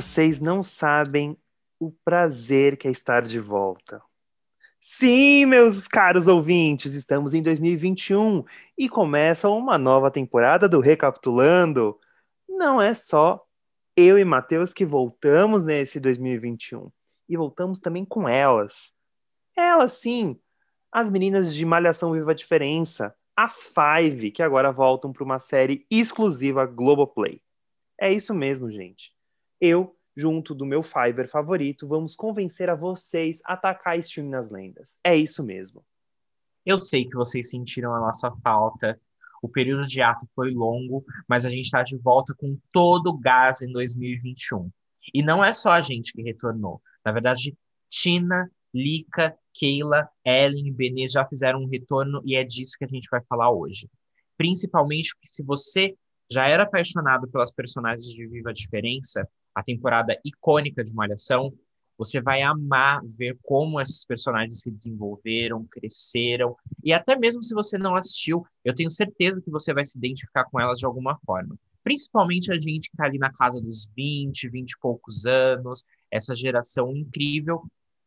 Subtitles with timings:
[0.00, 1.36] Vocês não sabem
[1.78, 4.00] o prazer que é estar de volta.
[4.80, 8.42] Sim, meus caros ouvintes, estamos em 2021
[8.78, 12.00] e começa uma nova temporada do Recapitulando.
[12.48, 13.44] Não é só
[13.94, 16.90] eu e Matheus que voltamos nesse 2021
[17.28, 18.94] e voltamos também com elas.
[19.54, 20.40] Elas, sim,
[20.90, 25.84] as meninas de Malhação Viva a Diferença, as Five, que agora voltam para uma série
[25.90, 27.42] exclusiva Globoplay.
[28.00, 29.12] É isso mesmo, gente.
[29.60, 34.98] Eu, junto do meu Fiverr favorito, vamos convencer a vocês a atacar stream nas lendas.
[35.04, 35.84] É isso mesmo.
[36.64, 39.00] Eu sei que vocês sentiram a nossa falta.
[39.42, 43.18] O período de ato foi longo, mas a gente está de volta com todo o
[43.18, 44.70] gás em 2021.
[45.14, 46.80] E não é só a gente que retornou.
[47.04, 47.56] Na verdade,
[47.88, 52.88] Tina, Lika, Keila, Ellen e Benê já fizeram um retorno e é disso que a
[52.88, 53.90] gente vai falar hoje.
[54.36, 55.96] Principalmente porque se você
[56.30, 59.28] já era apaixonado pelas personagens de Viva a Diferença,
[59.60, 61.52] a temporada icônica de Malhação,
[61.96, 67.76] você vai amar ver como esses personagens se desenvolveram, cresceram, e até mesmo se você
[67.76, 71.58] não assistiu, eu tenho certeza que você vai se identificar com elas de alguma forma.
[71.84, 76.34] Principalmente a gente que está ali na casa dos 20, 20 e poucos anos, essa
[76.34, 77.62] geração incrível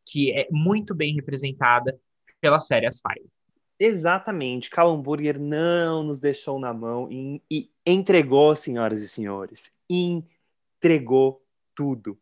[0.06, 1.96] que é muito bem representada
[2.42, 3.30] pela série As Five.
[3.80, 4.70] Exatamente.
[4.70, 9.72] Cal Hamburger não nos deixou na mão e, e entregou, senhoras e senhores.
[9.90, 11.43] Entregou
[11.76, 12.18] tudo.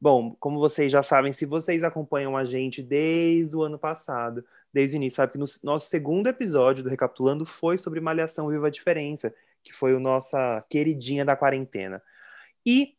[0.00, 4.96] Bom, como vocês já sabem, se vocês acompanham a gente desde o ano passado, desde
[4.96, 8.70] o início, sabe que no nosso segundo episódio do Recapitulando foi sobre Malhação Viva a
[8.70, 12.02] Diferença, que foi o nossa queridinha da quarentena.
[12.66, 12.96] E,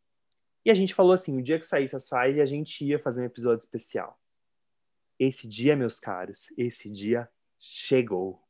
[0.63, 3.21] e a gente falou assim, o dia que saísse as five, a gente ia fazer
[3.21, 4.17] um episódio especial.
[5.19, 7.27] Esse dia, meus caros, esse dia
[7.59, 8.41] chegou.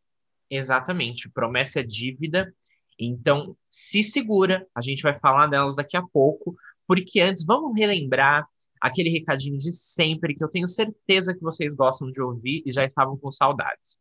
[0.50, 2.54] Exatamente, promessa é dívida.
[3.00, 6.56] Então, se segura, a gente vai falar delas daqui a pouco,
[6.88, 8.48] porque antes vamos relembrar
[8.80, 12.84] aquele recadinho de sempre que eu tenho certeza que vocês gostam de ouvir e já
[12.84, 13.98] estavam com saudades.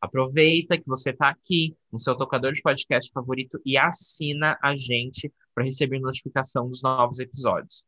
[0.00, 5.32] Aproveita que você está aqui no seu tocador de podcast favorito e assina a gente
[5.54, 7.84] para receber notificação dos novos episódios.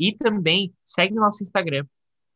[0.00, 1.84] E também segue no nosso Instagram,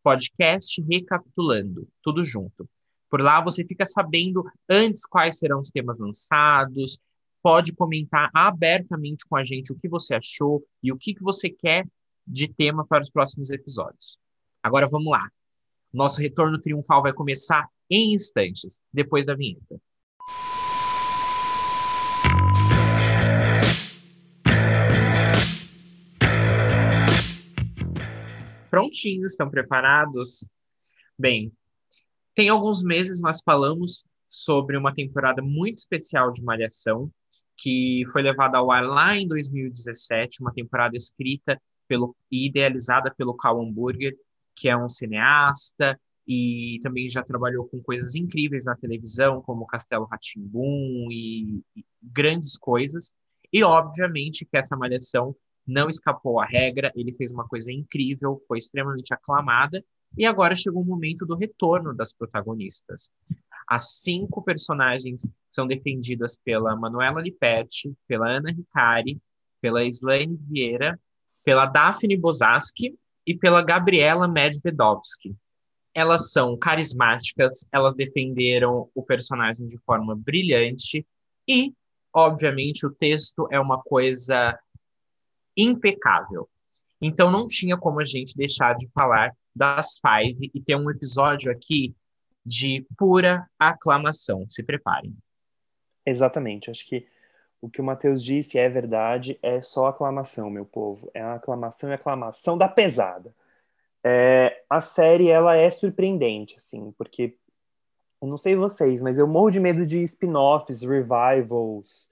[0.02, 2.68] podcast Recapitulando, tudo junto.
[3.08, 6.98] Por lá você fica sabendo antes quais serão os temas lançados,
[7.44, 11.50] pode comentar abertamente com a gente o que você achou e o que, que você
[11.50, 11.86] quer
[12.26, 14.18] de tema para os próximos episódios.
[14.62, 15.28] Agora vamos lá.
[15.92, 19.78] Nosso retorno triunfal vai começar em instantes, depois da vinheta.
[28.70, 30.48] Prontinhos, estão preparados?
[31.18, 31.52] Bem,
[32.34, 37.12] tem alguns meses nós falamos sobre uma temporada muito especial de Malhação,
[37.56, 43.36] que foi levada ao ar lá em 2017, uma temporada escrita pelo, e idealizada pelo
[43.36, 44.14] Cal Hamburger,
[44.54, 50.06] que é um cineasta e também já trabalhou com coisas incríveis na televisão, como Castelo
[50.06, 53.12] Ratimbum e, e grandes coisas.
[53.52, 58.58] E obviamente que essa malhação não escapou à regra, ele fez uma coisa incrível, foi
[58.58, 59.84] extremamente aclamada
[60.16, 63.10] e agora chegou o momento do retorno das protagonistas.
[63.66, 69.20] As cinco personagens são defendidas pela Manuela Lipetti, pela Ana Ricari,
[69.60, 70.98] pela Slaine Vieira,
[71.44, 75.34] pela Daphne Bozaski e pela Gabriela Medvedovsky.
[75.94, 81.06] Elas são carismáticas, elas defenderam o personagem de forma brilhante
[81.48, 81.72] e,
[82.12, 84.58] obviamente, o texto é uma coisa
[85.56, 86.48] impecável.
[87.00, 91.52] Então não tinha como a gente deixar de falar das Five e ter um episódio
[91.52, 91.94] aqui
[92.44, 94.44] de pura aclamação.
[94.48, 95.16] Se preparem.
[96.06, 96.70] Exatamente.
[96.70, 97.06] Acho que
[97.60, 101.10] o que o Matheus disse é verdade, é só aclamação, meu povo.
[101.14, 103.34] É uma aclamação e aclamação da pesada.
[104.04, 107.38] É, a série, ela é surpreendente, assim, porque
[108.20, 112.10] eu não sei vocês, mas eu morro de medo de spin-offs, revivals.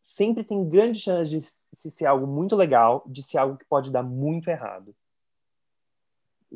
[0.00, 1.40] Sempre tem grande chance de
[1.90, 4.94] ser algo muito legal, de ser algo que pode dar muito errado.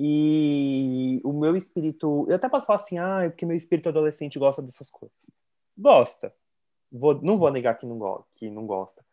[0.00, 2.24] E o meu espírito.
[2.28, 5.28] Eu até posso falar assim, ah, é porque meu espírito adolescente gosta dessas coisas.
[5.76, 6.32] Gosta.
[6.90, 9.04] Vou, não vou negar que não, go que não gosta.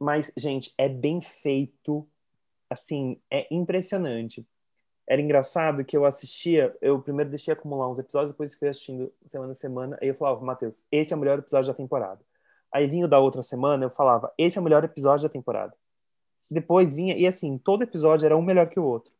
[0.00, 2.04] Mas, gente, é bem feito.
[2.68, 4.44] Assim, é impressionante.
[5.06, 9.52] Era engraçado que eu assistia, eu primeiro deixei acumular uns episódios, depois fui assistindo semana
[9.52, 12.20] a semana, aí eu falava, Matheus, esse é o melhor episódio da temporada.
[12.72, 15.76] Aí vinha da outra semana, eu falava, esse é o melhor episódio da temporada.
[16.50, 19.12] Depois vinha, e assim, todo episódio era um melhor que o outro.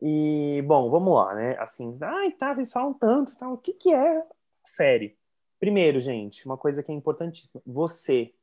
[0.00, 1.56] E, bom, vamos lá, né?
[1.58, 4.26] Assim, ai, tá, vocês falam tanto, tá, o que que é
[4.64, 5.16] série?
[5.58, 7.62] Primeiro, gente, uma coisa que é importantíssima.
[7.66, 8.34] Você,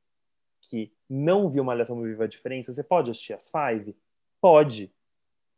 [0.61, 3.95] que não viu Malhação Viva a Diferença, você pode assistir as Five?
[4.39, 4.91] Pode.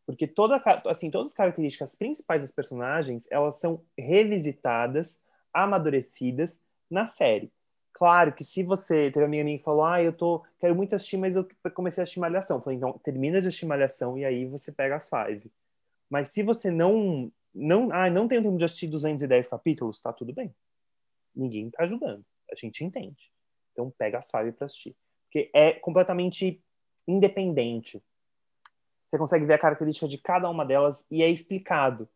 [0.06, 5.24] Porque toda, assim, todas as características principais dos personagens, elas são revisitadas,
[5.54, 7.52] amadurecidas na série.
[7.94, 10.96] Claro que se você teve uma amiga minha que falou, ah, eu tô, quero muito
[10.96, 12.58] assistir, mas eu comecei a assistir Malhação.
[12.58, 15.50] Eu falei, então, termina de assistir Malhação e aí você pega as Five.
[16.14, 20.14] Mas se você não, não, ah, não tem o tempo de assistir 210 capítulos, tá
[20.14, 20.54] tudo bem.
[21.36, 22.24] Ninguém tá ajudando.
[22.52, 23.32] A gente entende.
[23.72, 24.96] Então pega as Five para assistir.
[25.24, 26.64] Porque é completamente
[27.08, 28.00] independente.
[29.08, 32.08] Você consegue ver a característica de cada uma delas e é explicado.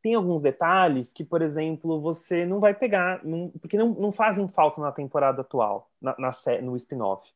[0.00, 4.48] Tem alguns detalhes que, por exemplo, você não vai pegar, não, porque não, não fazem
[4.48, 6.30] falta na temporada atual, na, na
[6.62, 7.30] no spin-off.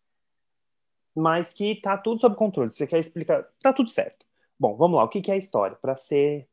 [1.15, 2.71] Mas que tá tudo sob controle.
[2.71, 4.28] Você quer explicar, tá tudo certo.
[4.59, 5.05] Bom, vamos lá.
[5.05, 5.77] O que, que é a história?
[5.77, 6.49] Para ser.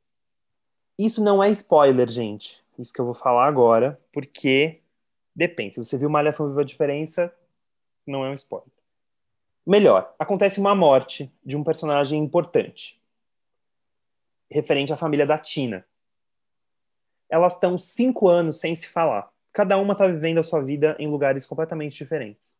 [0.98, 2.64] Isso não é spoiler, gente.
[2.78, 4.82] Isso que eu vou falar agora, porque
[5.36, 5.76] depende.
[5.76, 7.34] Se você viu Malhação Viva a Diferença,
[8.06, 8.70] não é um spoiler.
[9.66, 13.02] Melhor, acontece uma morte de um personagem importante,
[14.50, 15.84] referente à família da Tina.
[17.28, 19.32] Elas estão cinco anos sem se falar.
[19.52, 22.56] Cada uma está vivendo a sua vida em lugares completamente diferentes.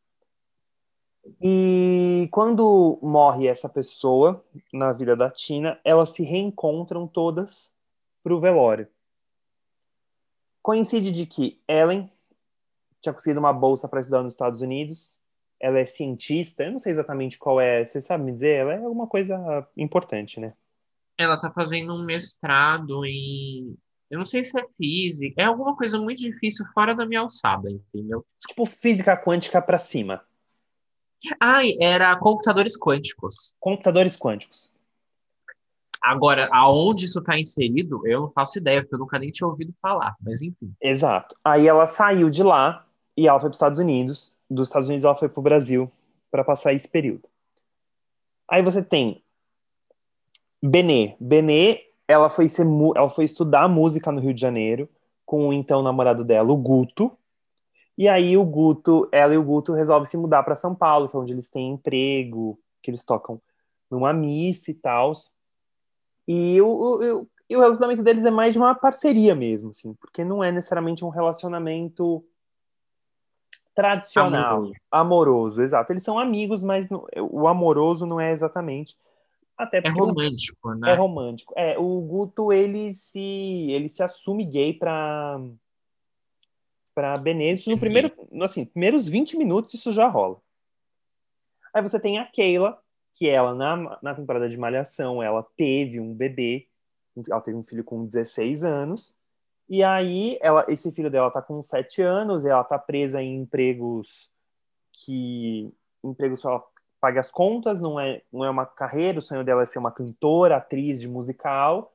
[1.42, 7.74] E quando morre essa pessoa na vida da Tina, elas se reencontram todas
[8.24, 8.88] para o velório.
[10.62, 12.12] Coincide de que Ellen
[13.02, 15.16] tinha conseguido uma bolsa para estudar nos Estados Unidos.
[15.60, 18.58] Ela é cientista, eu não sei exatamente qual é, você sabe me dizer?
[18.58, 20.54] Ela é alguma coisa importante, né?
[21.18, 23.76] Ela tá fazendo um mestrado em.
[24.12, 27.72] Eu não sei se é física, é alguma coisa muito difícil fora da minha alçada,
[27.72, 28.24] entendeu?
[28.48, 30.22] Tipo física quântica para cima.
[31.40, 33.56] Ai, era computadores quânticos.
[33.60, 34.72] Computadores quânticos.
[36.02, 39.74] Agora, aonde isso está inserido, eu não faço ideia, porque eu nunca nem tinha ouvido
[39.82, 40.72] falar, mas enfim.
[40.80, 41.36] Exato.
[41.44, 42.86] Aí ela saiu de lá
[43.18, 44.36] e ela foi para os Estados Unidos.
[44.50, 45.92] Dos Estados Unidos ela foi para o Brasil
[46.30, 47.24] para passar esse período.
[48.48, 49.24] Aí você tem
[50.62, 51.16] Benê.
[51.20, 54.90] Benê, ela foi, ser, ela foi estudar música no Rio de Janeiro
[55.26, 57.12] com o então namorado dela, o Guto.
[57.98, 61.16] E aí o Guto, ela e o Guto resolvem se mudar para São Paulo, que
[61.16, 63.42] é onde eles têm emprego, que eles tocam
[63.90, 65.14] numa missa e tal.
[66.28, 70.24] E o, o, e o relacionamento deles é mais de uma parceria mesmo, assim, porque
[70.24, 72.26] não é necessariamente um relacionamento
[73.74, 75.92] tradicional, amoroso, amoroso exato.
[75.92, 78.98] Eles são amigos, mas não, o amoroso não é exatamente.
[79.58, 80.92] Até é romântico, né?
[80.92, 81.54] É romântico.
[81.56, 85.40] É, o Guto, ele se, ele se assume gay pra
[86.96, 88.12] para Benedito no primeiro,
[88.42, 90.38] assim, primeiros 20 minutos isso já rola.
[91.74, 92.82] Aí você tem a Keila,
[93.14, 96.68] que ela na, na temporada de Malhação, ela teve um bebê,
[97.30, 99.14] ela teve um filho com 16 anos,
[99.68, 103.36] e aí ela, esse filho dela tá com 7 anos, e ela tá presa em
[103.36, 104.30] empregos
[104.94, 105.70] que
[106.02, 106.64] empregos para ela
[107.02, 109.92] pague as contas, não é, não é uma carreira, o sonho dela é ser uma
[109.92, 111.94] cantora, atriz de musical,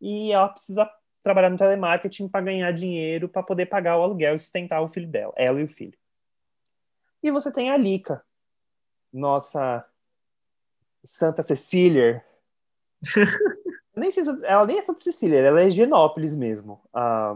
[0.00, 0.90] e ela precisa
[1.22, 5.08] trabalhar no telemarketing para ganhar dinheiro para poder pagar o aluguel e sustentar o filho
[5.08, 5.96] dela, ela e o filho.
[7.22, 8.24] E você tem a Lika,
[9.12, 9.86] nossa
[11.04, 12.24] Santa Cecília.
[13.94, 16.80] nem sei se, ela nem é Santa Cecília, ela é Higienópolis mesmo.
[16.92, 17.34] Ah,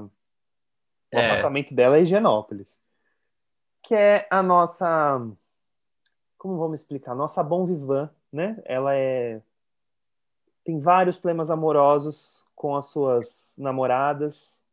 [1.13, 1.31] o é.
[1.31, 2.83] apartamento dela é Higienópolis.
[3.83, 5.21] Que é a nossa.
[6.37, 7.15] Como vamos explicar?
[7.15, 8.61] Nossa Bom Vivan, né?
[8.65, 9.41] Ela é.
[10.67, 14.65] Tem vários problemas amorosos com as suas namoradas.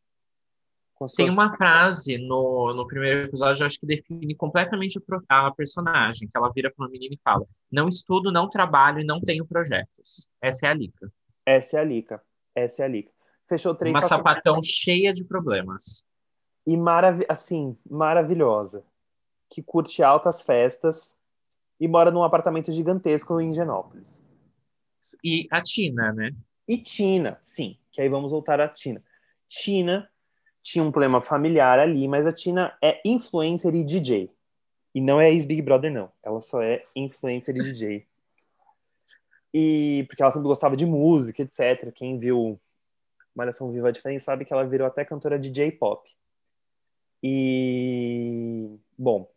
[0.97, 1.13] Suas...
[1.13, 6.51] Tem uma frase no, no primeiro episódio, acho que define completamente a, personagem, que ela
[6.51, 10.27] vira para uma menina e fala: Não estudo, não trabalho e não tenho projetos.
[10.41, 11.13] Essa é a Lica.
[11.45, 12.23] Essa é a Lica.
[12.55, 13.11] Essa é a Lica.
[13.47, 13.93] Fechou três.
[13.93, 16.03] Uma sapatão cheia de problemas.
[16.65, 18.83] E marav assim, maravilhosa.
[19.47, 21.15] Que curte altas festas
[21.79, 24.23] e mora num apartamento gigantesco em Genópolis.
[25.23, 26.33] E a Tina, né?
[26.67, 29.03] E Tina, sim, que aí vamos voltar à Tina.
[29.47, 30.09] Tina
[30.61, 34.31] tinha um problema familiar ali, mas a Tina é influencer e DJ.
[34.95, 36.11] E não é ex-Big Brother, não.
[36.23, 38.07] Ela só é influencer e DJ.
[39.53, 41.91] E porque ela sempre gostava de música, etc.
[41.93, 42.59] Quem viu
[43.35, 46.09] Malhação Viva a Diferença sabe que ela virou até cantora de J-pop.
[47.21, 49.29] E bom,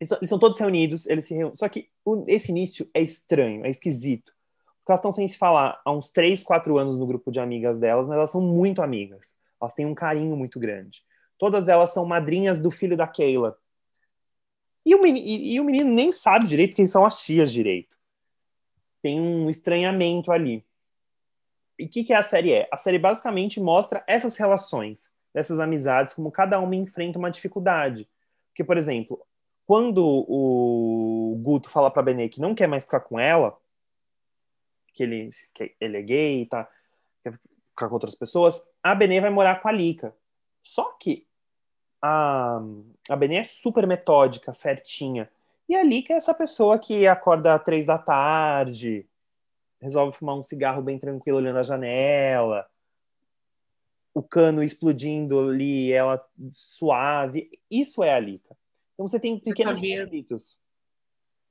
[0.00, 1.56] eles, eles, são todos reunidos, eles se reúnem.
[1.56, 1.88] Só que
[2.26, 4.32] esse início é estranho, é esquisito.
[4.82, 7.78] Porque elas estão sem se falar há uns 3, 4 anos no grupo de amigas
[7.78, 9.36] delas, mas elas são muito amigas.
[9.60, 11.04] Elas têm um carinho muito grande.
[11.38, 13.56] Todas elas são madrinhas do filho da Keila.
[14.84, 17.96] E o, menino, e, e o menino nem sabe direito quem são as tias direito.
[19.00, 20.64] Tem um estranhamento ali.
[21.78, 22.68] E o que, que a série é?
[22.72, 28.08] A série basicamente mostra essas relações, essas amizades, como cada uma enfrenta uma dificuldade.
[28.48, 29.24] Porque, por exemplo,
[29.64, 33.56] quando o Guto fala pra Benê que não quer mais ficar com ela,
[34.92, 36.68] que ele, que ele é gay, tá,
[37.22, 40.14] quer ficar com outras pessoas, a Benê vai morar com a Lika.
[40.62, 41.26] Só que
[42.00, 42.60] a,
[43.08, 45.30] a Benê é super metódica, certinha.
[45.68, 49.06] E a Lika é essa pessoa que acorda às três da tarde,
[49.80, 52.66] resolve fumar um cigarro bem tranquilo olhando a janela,
[54.14, 57.50] o cano explodindo ali, ela suave.
[57.70, 58.56] Isso é a Lika.
[58.94, 60.58] Então você tem pequenos você conflitos.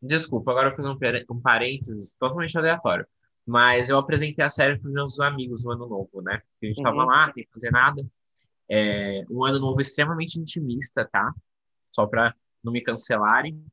[0.01, 3.05] Desculpa, agora eu vou fazer um, parênteses totalmente aleatório.
[3.45, 6.41] Mas eu apresentei a série para os meus amigos no ano novo, né?
[6.61, 7.05] A gente estava uhum.
[7.05, 8.05] lá, sem fazer nada.
[8.69, 11.33] É, um ano novo extremamente intimista, tá?
[11.91, 13.63] Só para não me cancelarem.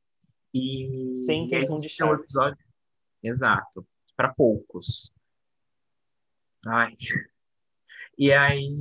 [0.53, 2.57] E, Sem intenção de um episódio.
[3.23, 3.85] Exato.
[4.15, 5.11] Para poucos.
[6.65, 6.95] Ai.
[8.17, 8.75] E aí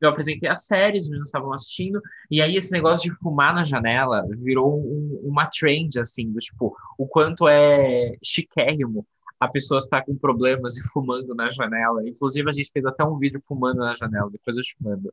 [0.00, 3.64] eu apresentei a série, os meninos estavam assistindo, e aí esse negócio de fumar na
[3.64, 9.04] janela virou um, uma trend, assim, do tipo, o quanto é chiquérrimo
[9.40, 12.06] a pessoa estar com problemas e fumando na janela.
[12.08, 15.12] Inclusive, a gente fez até um vídeo fumando na janela, depois eu te mando.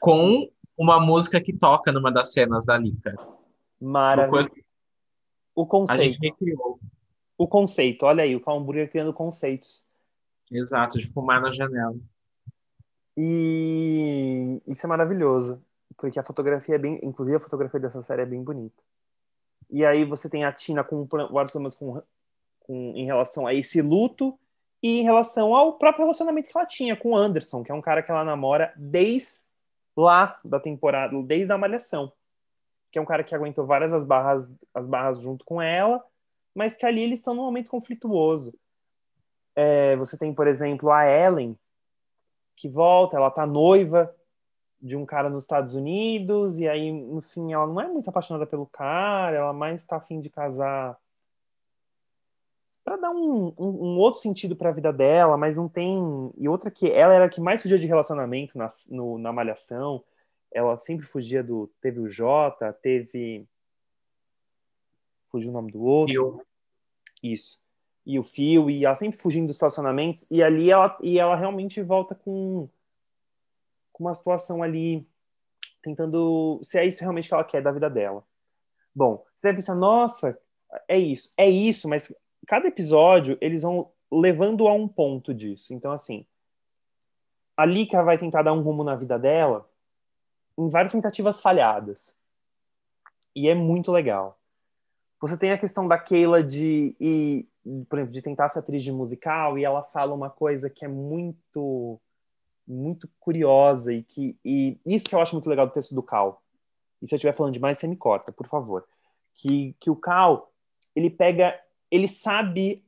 [0.00, 3.14] Com uma música que toca numa das cenas da Lika.
[3.80, 4.50] Maravilha.
[5.54, 6.00] O conceito.
[6.00, 6.80] A gente recriou.
[7.38, 9.84] O conceito, olha aí, o Calhamburger criando conceitos.
[10.50, 11.96] Exato, de fumar na janela.
[13.16, 15.62] E isso é maravilhoso,
[15.96, 18.82] porque a fotografia é bem, inclusive a fotografia dessa série é bem bonita.
[19.70, 22.02] E aí você tem a Tina com vários problemas com,
[22.66, 24.38] com, em relação a esse luto
[24.82, 27.80] e em relação ao próprio relacionamento que ela tinha com o Anderson, que é um
[27.80, 29.42] cara que ela namora desde
[29.96, 32.12] lá da temporada, desde a Malhação.
[32.90, 36.04] Que é um cara que aguentou várias as barras, as barras junto com ela,
[36.54, 38.54] mas que ali eles estão num momento conflituoso.
[39.54, 41.56] É, você tem, por exemplo, a Ellen,
[42.56, 44.14] que volta, ela tá noiva
[44.80, 48.46] de um cara nos Estados Unidos, e aí, no fim, ela não é muito apaixonada
[48.46, 50.98] pelo cara, ela mais tá afim de casar
[52.84, 56.32] para dar um, um, um, outro sentido para a vida dela, mas não tem.
[56.36, 60.02] E outra que ela era a que mais fugia de relacionamento na, no, na Malhação,
[60.50, 61.70] ela sempre fugia do.
[61.80, 63.46] Teve o Jota, teve.
[65.28, 66.12] Fugiu o nome do outro.
[66.12, 66.46] Fio.
[67.22, 67.62] Isso
[68.04, 71.80] e o fio, e ela sempre fugindo dos relacionamentos, e ali ela, e ela realmente
[71.82, 72.68] volta com,
[73.92, 75.06] com uma situação ali,
[75.82, 78.24] tentando, se é isso realmente que ela quer da vida dela.
[78.94, 80.38] Bom, você vai pensar, nossa,
[80.88, 82.12] é isso, é isso, mas
[82.46, 85.72] cada episódio eles vão levando a um ponto disso.
[85.72, 86.26] Então, assim,
[87.56, 89.68] a Lika vai tentar dar um rumo na vida dela
[90.58, 92.14] em várias tentativas falhadas.
[93.34, 94.38] E é muito legal.
[95.20, 97.48] Você tem a questão da Keila de ir
[97.88, 100.88] por exemplo, de tentar ser atriz de musical e ela fala uma coisa que é
[100.88, 102.00] muito
[102.66, 106.42] muito curiosa e que e isso que eu acho muito legal do texto do Cal.
[107.00, 108.84] E se eu estiver falando demais, você me corta, por favor.
[109.34, 110.52] Que que o Cal,
[110.94, 111.58] ele pega,
[111.92, 112.82] ele sabe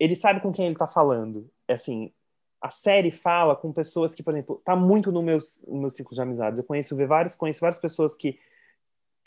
[0.00, 1.50] ele sabe com quem ele está falando.
[1.68, 2.10] É assim,
[2.58, 6.14] a série fala com pessoas que, por exemplo, tá muito no meu, no meu ciclo
[6.14, 6.58] de amizades.
[6.58, 8.38] Eu conheço várias, conheço várias pessoas que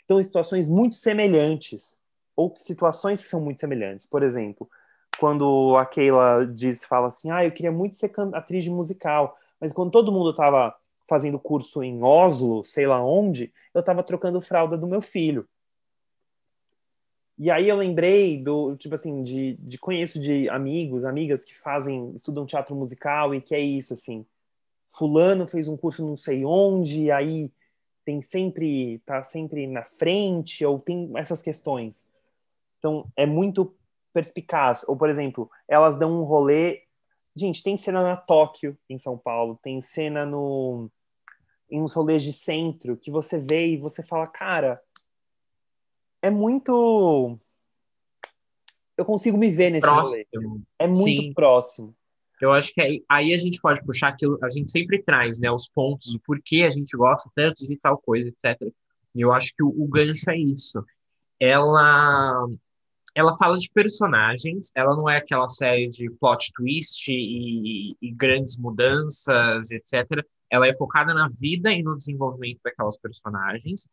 [0.00, 2.00] estão em situações muito semelhantes
[2.34, 4.04] ou situações que são muito semelhantes.
[4.04, 4.68] Por exemplo,
[5.18, 9.72] quando a Keila diz, fala assim, ah, eu queria muito ser atriz de musical, mas
[9.72, 10.74] quando todo mundo estava
[11.08, 15.48] fazendo curso em Oslo, sei lá onde, eu estava trocando fralda do meu filho.
[17.36, 22.12] E aí eu lembrei do, tipo assim, de, de conheço de amigos, amigas que fazem,
[22.14, 24.24] estudam teatro musical e que é isso, assim,
[24.88, 27.50] fulano fez um curso não sei onde, aí
[28.04, 32.08] tem sempre, tá sempre na frente, ou tem essas questões.
[32.78, 33.74] Então, é muito
[34.12, 34.84] perspicaz.
[34.86, 36.82] Ou, por exemplo, elas dão um rolê.
[37.34, 40.90] Gente, tem cena na Tóquio, em São Paulo, tem cena no
[41.70, 44.80] em uns rolês de centro que você vê e você fala, cara,
[46.24, 47.38] é muito.
[48.96, 50.26] Eu consigo me ver nesse próximo.
[50.34, 50.62] rolê.
[50.78, 51.32] É muito Sim.
[51.34, 51.94] próximo.
[52.40, 55.50] Eu acho que aí, aí, a gente pode puxar aquilo, a gente sempre traz, né,
[55.50, 58.60] os pontos do porquê a gente gosta tanto de tal coisa, etc.
[59.14, 60.82] E eu acho que o, o gancho é isso.
[61.38, 62.46] Ela
[63.14, 68.56] ela fala de personagens, ela não é aquela série de plot twist e, e, grandes
[68.56, 70.24] mudanças, etc.
[70.50, 73.86] Ela é focada na vida e no desenvolvimento daquelas personagens.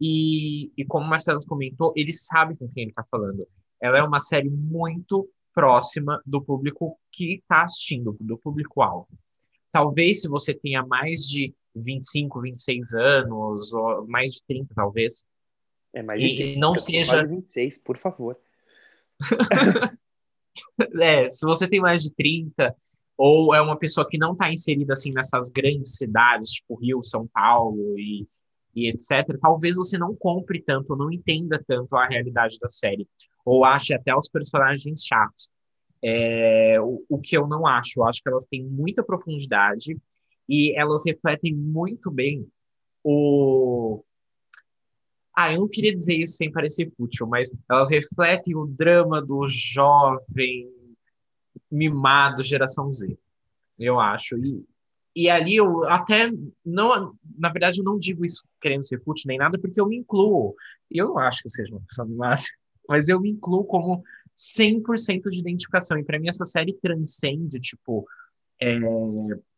[0.00, 3.46] E, e como o Marcelo comentou, ele sabe com quem ele está falando.
[3.80, 9.08] Ela é uma série muito próxima do público que está assistindo, do público-alvo.
[9.72, 15.24] Talvez se você tenha mais de 25, 26 anos, ou mais de 30, talvez.
[15.92, 17.16] É mais de 30, e não seja.
[17.16, 18.38] Mais de 26, por favor.
[21.00, 22.74] é, se você tem mais de 30,
[23.16, 27.26] ou é uma pessoa que não está inserida assim nessas grandes cidades, tipo Rio, São
[27.26, 28.28] Paulo e,
[28.78, 33.08] e etc., talvez você não compre tanto, não entenda tanto a realidade da série,
[33.44, 35.48] ou ache até os personagens chatos.
[36.02, 39.96] É, o, o que eu não acho, eu acho que elas têm muita profundidade
[40.48, 42.46] e elas refletem muito bem
[43.02, 44.02] o.
[45.36, 49.46] Ah, eu não queria dizer isso sem parecer fútil, mas elas refletem o drama do
[49.46, 50.68] jovem
[51.70, 53.16] mimado geração Z,
[53.78, 54.36] eu acho.
[54.38, 54.64] E,
[55.18, 56.30] e ali eu até
[56.64, 59.96] não, na verdade, eu não digo isso querendo ser fútil nem nada, porque eu me
[59.96, 60.54] incluo.
[60.88, 62.40] Eu não acho que eu seja uma pessoa mimada,
[62.88, 64.00] mas eu me incluo como
[64.36, 65.98] 100% de identificação.
[65.98, 68.06] E para mim essa série transcende, tipo,
[68.62, 68.78] é,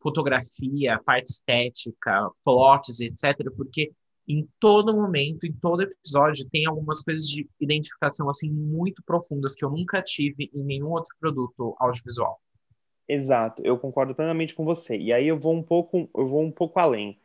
[0.02, 3.36] fotografia, parte estética, plots, etc.
[3.54, 3.92] Porque
[4.26, 9.62] em todo momento, em todo episódio, tem algumas coisas de identificação assim muito profundas que
[9.62, 12.40] eu nunca tive em nenhum outro produto audiovisual.
[13.12, 14.96] Exato, eu concordo plenamente com você.
[14.96, 17.18] E aí eu vou um pouco, eu vou um pouco além.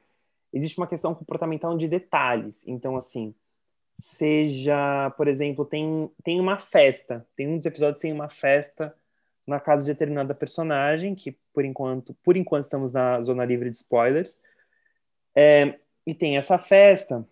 [0.52, 2.68] Existe uma questão comportamental de detalhes.
[2.68, 3.36] Então, assim,
[3.96, 7.24] seja, por exemplo, tem, tem uma festa.
[7.36, 8.96] Tem um dos episódios tem uma festa
[9.48, 13.78] na casa de determinada personagem, que por enquanto, por enquanto estamos na zona livre de
[13.78, 14.42] spoilers.
[15.36, 17.24] É, e tem essa festa.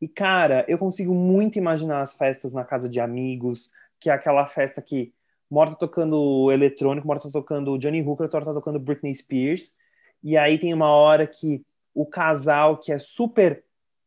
[0.00, 4.46] E, cara, eu consigo muito imaginar as festas na casa de amigos, que é aquela
[4.46, 5.12] festa que
[5.54, 9.76] Morta tocando eletrônico, Morta tocando Johnny Hooker, Morta tocando Britney Spears.
[10.20, 13.64] E aí tem uma hora que o casal, que é super.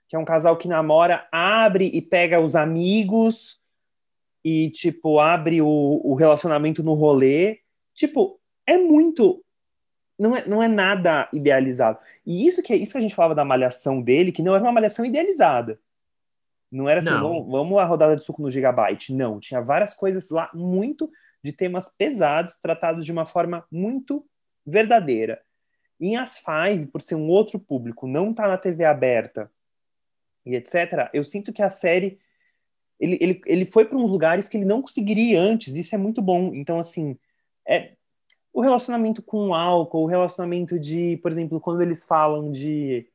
[0.10, 3.58] que é um casal que namora, abre e pega os amigos
[4.44, 7.60] e, tipo, abre o, o relacionamento no rolê.
[7.96, 9.42] Tipo, é muito
[10.20, 12.00] não é, não é nada idealizado.
[12.26, 14.72] E isso que, isso que a gente falava da malhação dele, que não era uma
[14.74, 15.80] malhação idealizada.
[16.70, 19.14] Não era assim, vamos, vamos a rodada de suco no Gigabyte.
[19.14, 21.10] Não, tinha várias coisas lá, muito
[21.44, 24.26] de temas pesados, tratados de uma forma muito
[24.66, 25.42] verdadeira.
[26.00, 29.52] Em As Five, por ser um outro público, não tá na TV aberta
[30.46, 32.20] e etc., eu sinto que a série
[33.00, 35.98] ele, ele, ele foi para uns lugares que ele não conseguiria ir antes, isso é
[35.98, 36.52] muito bom.
[36.54, 37.18] Então, assim,
[37.68, 37.92] é,
[38.52, 43.08] o relacionamento com o álcool, o relacionamento de, por exemplo, quando eles falam de,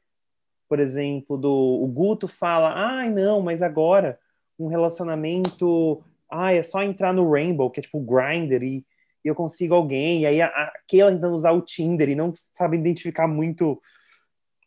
[0.68, 4.18] por exemplo, do o Guto fala, ai não, mas agora
[4.58, 8.86] um relacionamento, ai é só entrar no Rainbow, que é tipo o Grindr e,
[9.24, 12.32] e eu consigo alguém, e aí a, a Keila tentando usar o Tinder e não
[12.52, 13.80] sabe identificar muito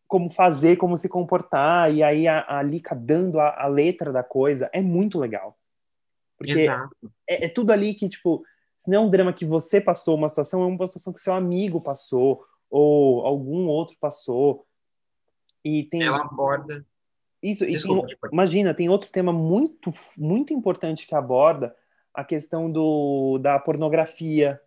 [0.07, 4.23] como fazer, como se comportar, e aí a, a Lika dando a, a letra da
[4.23, 5.57] coisa, é muito legal.
[6.37, 6.67] Porque
[7.27, 8.43] é, é, tudo ali que, tipo,
[8.77, 11.33] se não é um drama que você passou, uma situação, é uma situação que seu
[11.33, 14.65] amigo passou, ou algum outro passou.
[15.63, 16.03] E tem.
[16.03, 16.85] Ela aborda.
[17.45, 21.75] Isso, Desculpa, tem, imagina, tem outro tema muito, muito importante que aborda
[22.11, 24.59] a questão do, da pornografia.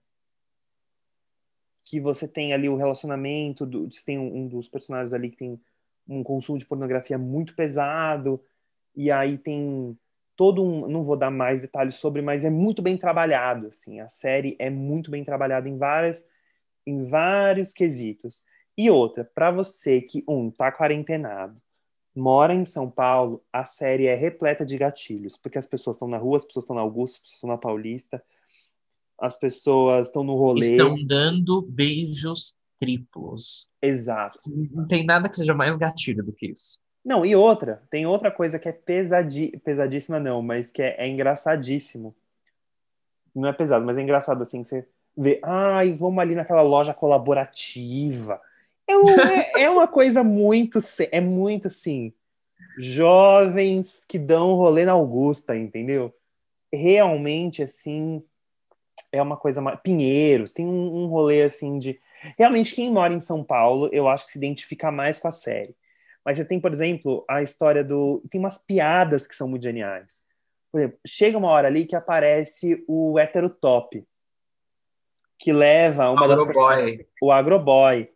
[1.82, 5.60] Que você tem ali o relacionamento, do, tem um, um dos personagens ali que tem
[6.08, 8.40] um consumo de pornografia muito pesado,
[8.94, 9.98] e aí tem
[10.36, 14.08] todo um, não vou dar mais detalhes sobre, mas é muito bem trabalhado, assim, a
[14.08, 16.24] série é muito bem trabalhada em várias
[16.86, 18.42] em vários quesitos.
[18.76, 21.60] E outra, para você que um tá quarentenado,
[22.18, 26.18] mora em São Paulo, a série é repleta de gatilhos, porque as pessoas estão na
[26.18, 28.22] rua, as pessoas estão na Augusta, as pessoas estão na Paulista,
[29.18, 30.72] as pessoas estão no rolê.
[30.72, 33.70] Estão dando beijos triplos.
[33.80, 34.38] Exato.
[34.46, 36.80] Não tem nada que seja mais gatilho do que isso.
[37.04, 39.58] Não, e outra, tem outra coisa que é pesadi...
[39.64, 42.14] pesadíssima, não, mas que é, é engraçadíssimo.
[43.34, 48.40] Não é pesado, mas é engraçado assim, você vê, ai, vamos ali naquela loja colaborativa.
[48.88, 50.78] É, é, é uma coisa muito,
[51.12, 52.12] é muito assim,
[52.78, 56.14] jovens que dão rolê na Augusta, entendeu?
[56.72, 58.22] Realmente, assim,
[59.12, 59.78] é uma coisa mais...
[59.80, 62.00] Pinheiros, tem um, um rolê assim de...
[62.36, 65.76] Realmente, quem mora em São Paulo, eu acho que se identifica mais com a série
[66.28, 68.22] mas você tem, por exemplo, a história do.
[68.30, 70.22] Tem umas piadas que são muito geniais.
[70.70, 74.06] Por exemplo, chega uma hora ali que aparece o hétero top,
[75.38, 76.98] que leva uma Agroboy.
[76.98, 77.06] das.
[77.22, 78.10] O agroboy.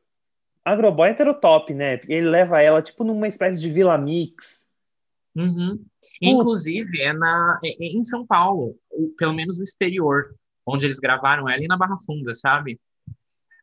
[0.64, 1.96] Agroboy é top, né?
[1.96, 4.68] Porque ele leva ela, tipo, numa espécie de Vila Mix.
[5.35, 5.85] Uhum.
[6.20, 8.77] Inclusive, é, na, é, é em São Paulo,
[9.16, 12.81] pelo menos no exterior, onde eles gravaram ela e na Barra Funda, sabe?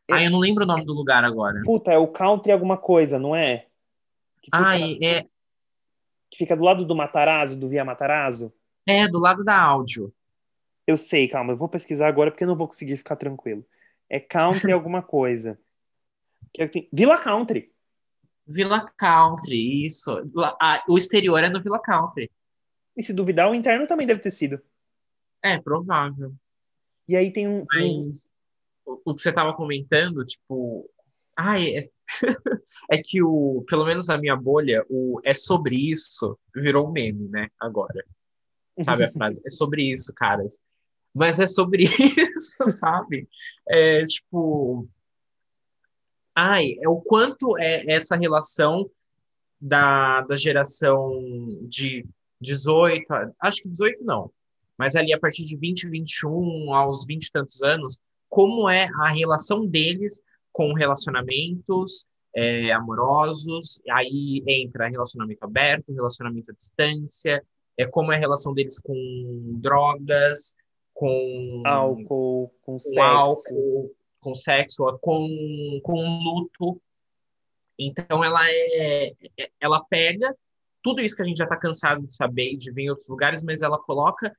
[0.08, 0.14] É...
[0.14, 1.62] Ah, eu não lembro o nome do lugar agora.
[1.64, 3.66] Puta, é o Country alguma coisa, não é?
[4.42, 5.22] Que fica, ah, é...
[6.30, 8.52] que fica do lado do Matarazzo, do Via Matarazzo?
[8.86, 10.12] É, do lado da áudio.
[10.86, 13.64] Eu sei, calma, eu vou pesquisar agora porque eu não vou conseguir ficar tranquilo.
[14.08, 15.58] É Country alguma coisa.
[16.52, 16.88] Que é tem...
[16.92, 17.72] Vila Country.
[18.46, 20.10] Vila Country, isso.
[20.60, 22.30] Ah, o exterior é no Vila Country.
[22.96, 24.60] E se duvidar, o interno também deve ter sido.
[25.42, 26.34] É, provável.
[27.08, 27.64] E aí tem um.
[27.72, 28.30] Mas,
[28.84, 30.88] o que você estava comentando, tipo.
[31.36, 31.90] Ai, é
[32.90, 37.28] é que o, pelo menos na minha bolha, o é sobre isso virou um meme,
[37.30, 37.48] né?
[37.58, 38.04] Agora.
[38.82, 39.40] Sabe a frase?
[39.46, 40.60] É sobre isso, caras.
[41.14, 43.28] Mas é sobre isso, sabe?
[43.68, 44.88] É tipo.
[46.34, 48.90] Ai, é o quanto é essa relação
[49.60, 51.20] da, da geração
[51.62, 52.06] de
[52.40, 53.04] 18,
[53.40, 54.30] acho que 18 não,
[54.78, 59.08] mas ali a partir de 20, 21, aos 20 e tantos anos, como é a
[59.08, 67.44] relação deles com relacionamentos é, amorosos, aí entra relacionamento aberto, relacionamento à distância,
[67.76, 68.94] é como é a relação deles com
[69.60, 70.56] drogas,
[70.94, 73.90] com álcool, com, com sexo, álcool,
[74.20, 76.80] com sexo, com, com luto.
[77.78, 80.34] Então ela é, é ela pega
[80.82, 83.08] tudo isso que a gente já está cansado de saber e de ver em outros
[83.08, 84.34] lugares, mas ela coloca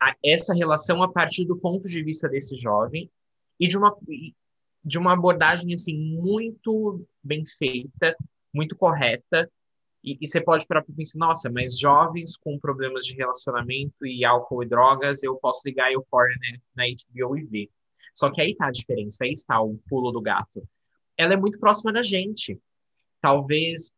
[0.00, 3.10] a, essa relação a partir do ponto de vista desse jovem
[3.58, 3.96] e de uma
[4.84, 8.16] de uma abordagem assim muito bem feita,
[8.54, 9.50] muito correta.
[10.04, 14.24] E, e você pode parar para pensar, nossa, mas jovens com problemas de relacionamento e
[14.24, 17.70] álcool e drogas, eu posso ligar Euphoria né, na HBO e ver.
[18.16, 20.66] Só que aí está a diferença, aí está o pulo do gato.
[21.18, 22.58] Ela é muito próxima da gente.
[23.20, 23.92] Talvez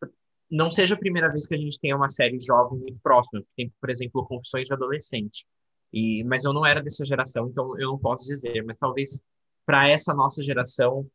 [0.51, 3.45] não seja a primeira vez que a gente tenha uma série jovem muito próxima.
[3.57, 5.47] Tem, por exemplo, Confissões de Adolescente.
[5.93, 8.65] E, mas eu não era dessa geração, então eu não posso dizer.
[8.65, 9.23] Mas talvez
[9.65, 11.09] para essa nossa geração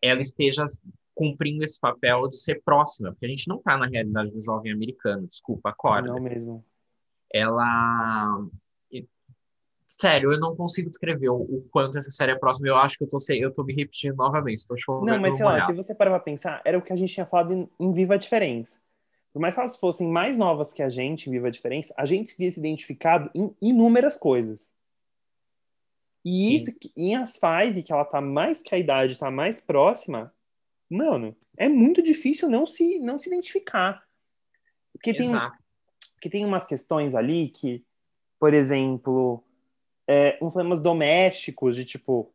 [0.00, 0.64] ela esteja
[1.14, 4.72] cumprindo esse papel de ser próxima, porque a gente não está na realidade do jovem
[4.72, 6.12] americano, desculpa, acorda.
[6.12, 6.64] Não mesmo.
[7.32, 8.46] Ela
[9.98, 12.68] sério, eu não consigo descrever o, o, quanto essa série é próxima.
[12.68, 14.62] Eu acho que eu tô, eu tô me repetindo novamente.
[14.78, 15.06] Chovendo.
[15.06, 17.26] Não, mas sei lá, se você parar pra pensar, era o que a gente tinha
[17.26, 18.78] falado em, em Viva a Diferença.
[19.32, 22.04] Por mais que elas fossem mais novas que a gente em Viva a Diferença, a
[22.04, 24.74] gente via se identificado em inúmeras coisas.
[26.24, 26.54] E Sim.
[26.54, 30.32] isso, em As Five, que ela tá mais que a idade, tá mais próxima,
[30.88, 34.04] mano, é muito difícil não se, não se identificar.
[34.92, 35.32] Porque tem,
[36.14, 37.84] porque tem umas questões ali que,
[38.38, 39.42] por exemplo,
[40.12, 42.30] é, problemas domésticos, de tipo,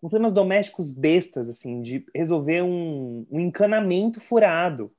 [0.00, 4.92] problemas domésticos bestas, assim, de resolver um, um encanamento furado.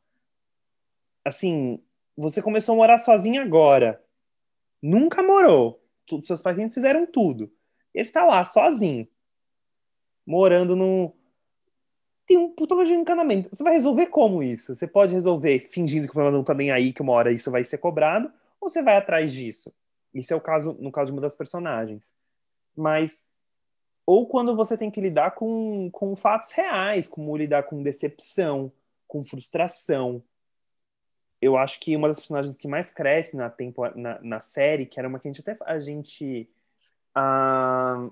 [1.24, 1.82] Assim,
[2.18, 4.04] você começou a morar sozinho agora.
[4.82, 5.82] Nunca morou.
[6.24, 7.50] seus pais nem fizeram tudo.
[7.94, 9.08] Ele está lá, sozinho,
[10.26, 11.14] morando no.
[12.28, 13.50] Tem um puta de encanamento.
[13.50, 14.76] Você vai resolver como isso?
[14.76, 17.50] Você pode resolver fingindo que o problema não tá nem aí, que uma hora isso
[17.50, 19.74] vai ser cobrado, ou você vai atrás disso?
[20.14, 22.14] Isso é o caso, no caso de uma das personagens.
[22.76, 23.28] Mas.
[24.06, 28.72] Ou quando você tem que lidar com, com fatos reais, como lidar com decepção,
[29.08, 30.24] com frustração.
[31.40, 35.00] Eu acho que uma das personagens que mais cresce na, tempo, na, na série, que
[35.00, 36.50] era uma que a gente até a gente
[37.16, 38.10] ah,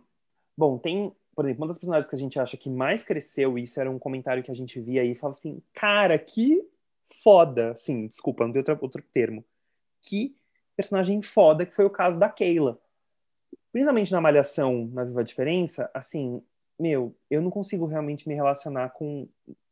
[0.56, 3.80] bom, tem, por exemplo, uma das personagens que a gente acha que mais cresceu, isso
[3.80, 6.68] era um comentário que a gente via aí, e fala assim, cara, que
[7.24, 9.46] foda, sim, desculpa, não tem outro, outro termo,
[10.02, 10.36] que
[10.78, 12.80] personagem foda, que foi o caso da Keila.
[13.72, 16.42] Principalmente na Malhação, na Viva a Diferença, assim,
[16.80, 19.28] meu, eu não consigo realmente me relacionar com.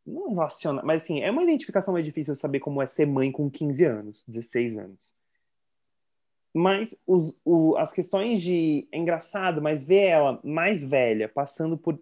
[0.06, 3.50] Não relacionar, mas assim, é uma identificação mais difícil saber como é ser mãe com
[3.50, 5.15] 15 anos, 16 anos.
[6.54, 8.88] Mas os, o, as questões de.
[8.91, 12.00] É engraçado, mas ver ela mais velha, passando por,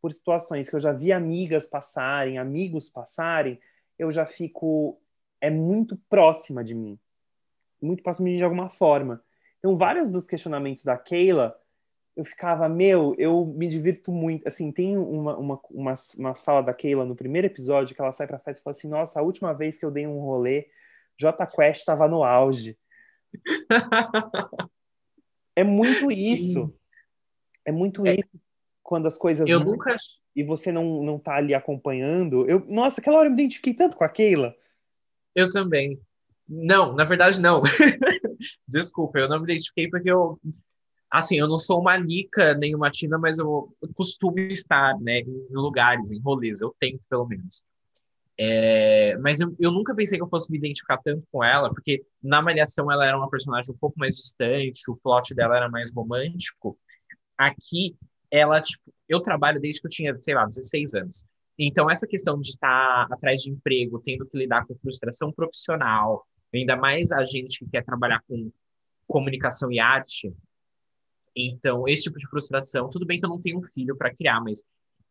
[0.00, 3.58] por situações que eu já vi amigas passarem, amigos passarem,
[3.98, 4.98] eu já fico.
[5.40, 6.98] É muito próxima de mim.
[7.80, 9.22] Muito próxima de mim de alguma forma.
[9.58, 11.58] Então, vários dos questionamentos da Keila,
[12.16, 14.46] eu ficava, meu, eu me divirto muito.
[14.46, 18.26] Assim, tem uma, uma, uma, uma fala da Keila no primeiro episódio que ela sai
[18.26, 20.68] pra festa e fala assim: Nossa, a última vez que eu dei um rolê,
[21.18, 22.76] J Quest estava no auge
[25.56, 26.74] é muito isso.
[27.64, 28.14] É muito é.
[28.14, 28.40] isso.
[28.82, 29.48] Quando as coisas.
[29.48, 29.96] Eu nunca.
[30.34, 32.48] E você não, não tá ali acompanhando.
[32.48, 34.54] Eu, nossa, aquela hora eu me identifiquei tanto com a Keila.
[35.34, 36.00] Eu também.
[36.48, 37.62] Não, na verdade, não.
[38.66, 40.40] Desculpa, eu não me identifiquei porque eu.
[41.10, 45.48] Assim, eu não sou uma Nika nem uma Tina, mas eu costumo estar, né, em
[45.50, 46.60] lugares, em rolês.
[46.60, 47.62] Eu tento, pelo menos.
[48.40, 52.04] É, mas eu, eu, nunca pensei que eu fosse me identificar tanto com ela, porque
[52.22, 55.92] na Malhação ela era uma personagem um pouco mais distante, o plot dela era mais
[55.92, 56.78] romântico.
[57.36, 57.96] Aqui,
[58.30, 61.24] ela, tipo, eu trabalho desde que eu tinha, sei lá, 16 anos.
[61.58, 66.76] Então, essa questão de estar atrás de emprego, tendo que lidar com frustração profissional, ainda
[66.76, 68.50] mais a gente que quer trabalhar com
[69.06, 70.32] comunicação e arte.
[71.34, 74.40] Então, esse tipo de frustração, tudo bem que eu não tenho um filho para criar,
[74.40, 74.62] mas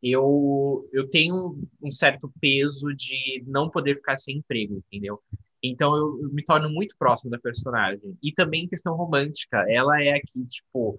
[0.01, 5.21] eu, eu tenho um certo peso de não poder ficar sem emprego, entendeu?
[5.61, 8.17] Então eu, eu me torno muito próximo da personagem.
[8.21, 9.65] E também questão romântica.
[9.69, 10.97] Ela é aqui, tipo,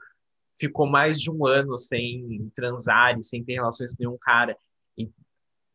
[0.58, 4.56] ficou mais de um ano sem transar e sem ter relações com nenhum cara.
[4.96, 5.08] E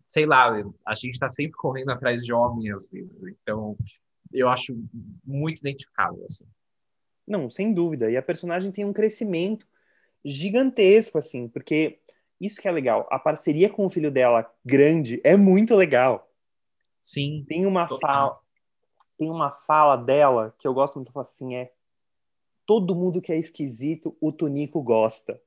[0.06, 0.54] sei lá,
[0.86, 3.22] a gente está sempre correndo atrás de homem às vezes.
[3.24, 3.78] Então,
[4.34, 4.78] eu acho
[5.24, 6.46] muito identificável, assim.
[7.26, 8.12] Não, sem dúvida.
[8.12, 9.66] E a personagem tem um crescimento
[10.26, 12.00] gigantesco, assim, porque
[12.40, 13.08] isso que é legal.
[13.12, 16.30] A parceria com o filho dela, grande, é muito legal.
[17.02, 17.46] Sim.
[17.48, 18.40] Tem uma fala,
[19.18, 21.72] tem uma fala dela que eu gosto muito, assim, é
[22.66, 25.40] todo mundo que é esquisito, o Tonico gosta.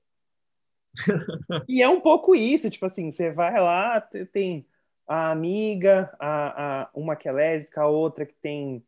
[1.69, 4.01] e é um pouco isso, tipo assim, você vai lá,
[4.33, 4.67] tem
[5.07, 8.85] a amiga, a, a, uma que é lésbica, a outra que tem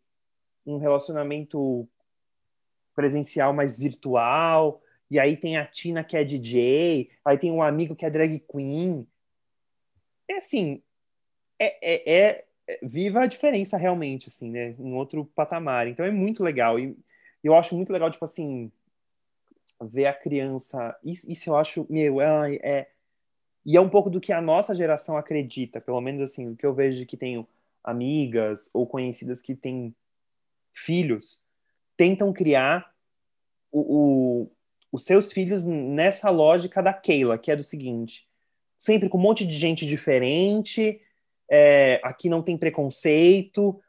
[0.66, 1.88] um relacionamento
[2.94, 7.94] presencial mais virtual, e aí tem a Tina que é DJ, aí tem um amigo
[7.96, 9.06] que é drag queen.
[10.28, 10.82] É assim,
[11.58, 14.74] é, é, é, é viva a diferença realmente, assim, né?
[14.78, 15.88] Em outro patamar.
[15.88, 16.78] Então é muito legal.
[16.78, 16.96] E
[17.42, 18.70] eu acho muito legal, tipo assim,
[19.80, 20.96] ver a criança.
[21.04, 22.90] Isso, isso eu acho, meu, é, é.
[23.64, 26.64] E é um pouco do que a nossa geração acredita, pelo menos assim, o que
[26.64, 27.46] eu vejo que tenho
[27.82, 29.94] amigas ou conhecidas que têm
[30.72, 31.40] filhos,
[31.96, 32.92] tentam criar
[33.70, 34.50] o, o,
[34.92, 38.28] os seus filhos nessa lógica da Keila, que é do seguinte:
[38.78, 41.00] sempre com um monte de gente diferente,
[41.50, 43.80] é, aqui não tem preconceito,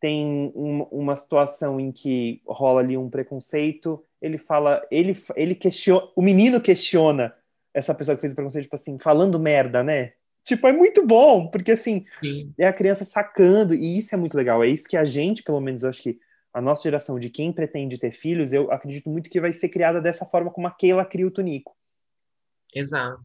[0.00, 6.08] tem um, uma situação em que rola ali um preconceito, ele fala, ele, ele questiona,
[6.14, 7.34] o menino questiona
[7.78, 10.12] essa pessoa que fez o preconceito, tipo assim, falando merda, né?
[10.44, 12.52] Tipo, é muito bom, porque assim, Sim.
[12.58, 14.62] é a criança sacando, e isso é muito legal.
[14.64, 16.18] É isso que a gente, pelo menos, eu acho que
[16.52, 20.00] a nossa geração de quem pretende ter filhos, eu acredito muito que vai ser criada
[20.00, 21.76] dessa forma como a Keila cria o Tunico.
[22.74, 23.20] Exato.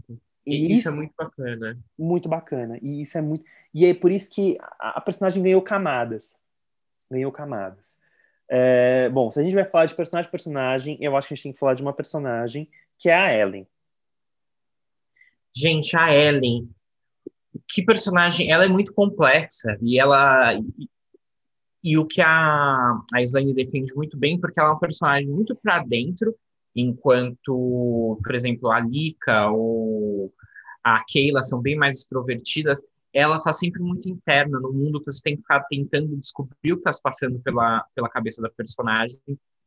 [0.45, 1.79] E, isso, isso, é muito bacana.
[1.97, 2.77] Muito bacana.
[2.81, 3.45] E isso é muito.
[3.73, 6.35] E é por isso que a, a personagem ganhou camadas
[7.13, 8.01] ganhou camadas.
[8.49, 11.43] É, bom, se a gente vai falar de personagem personagem, eu acho que a gente
[11.43, 13.67] tem que falar de uma personagem que é a Ellen.
[15.55, 16.69] Gente, a Ellen,
[17.67, 20.89] que personagem, ela é muito complexa e ela e,
[21.83, 25.55] e o que a a Slane defende muito bem, porque ela é uma personagem muito
[25.55, 26.35] para dentro,
[26.75, 30.33] enquanto, por exemplo, a Lika ou
[30.83, 32.81] a Keila são bem mais extrovertidas
[33.13, 36.79] ela está sempre muito interna no mundo, você tem que ficar tentando descobrir o que
[36.79, 39.19] está se passando pela, pela cabeça da personagem.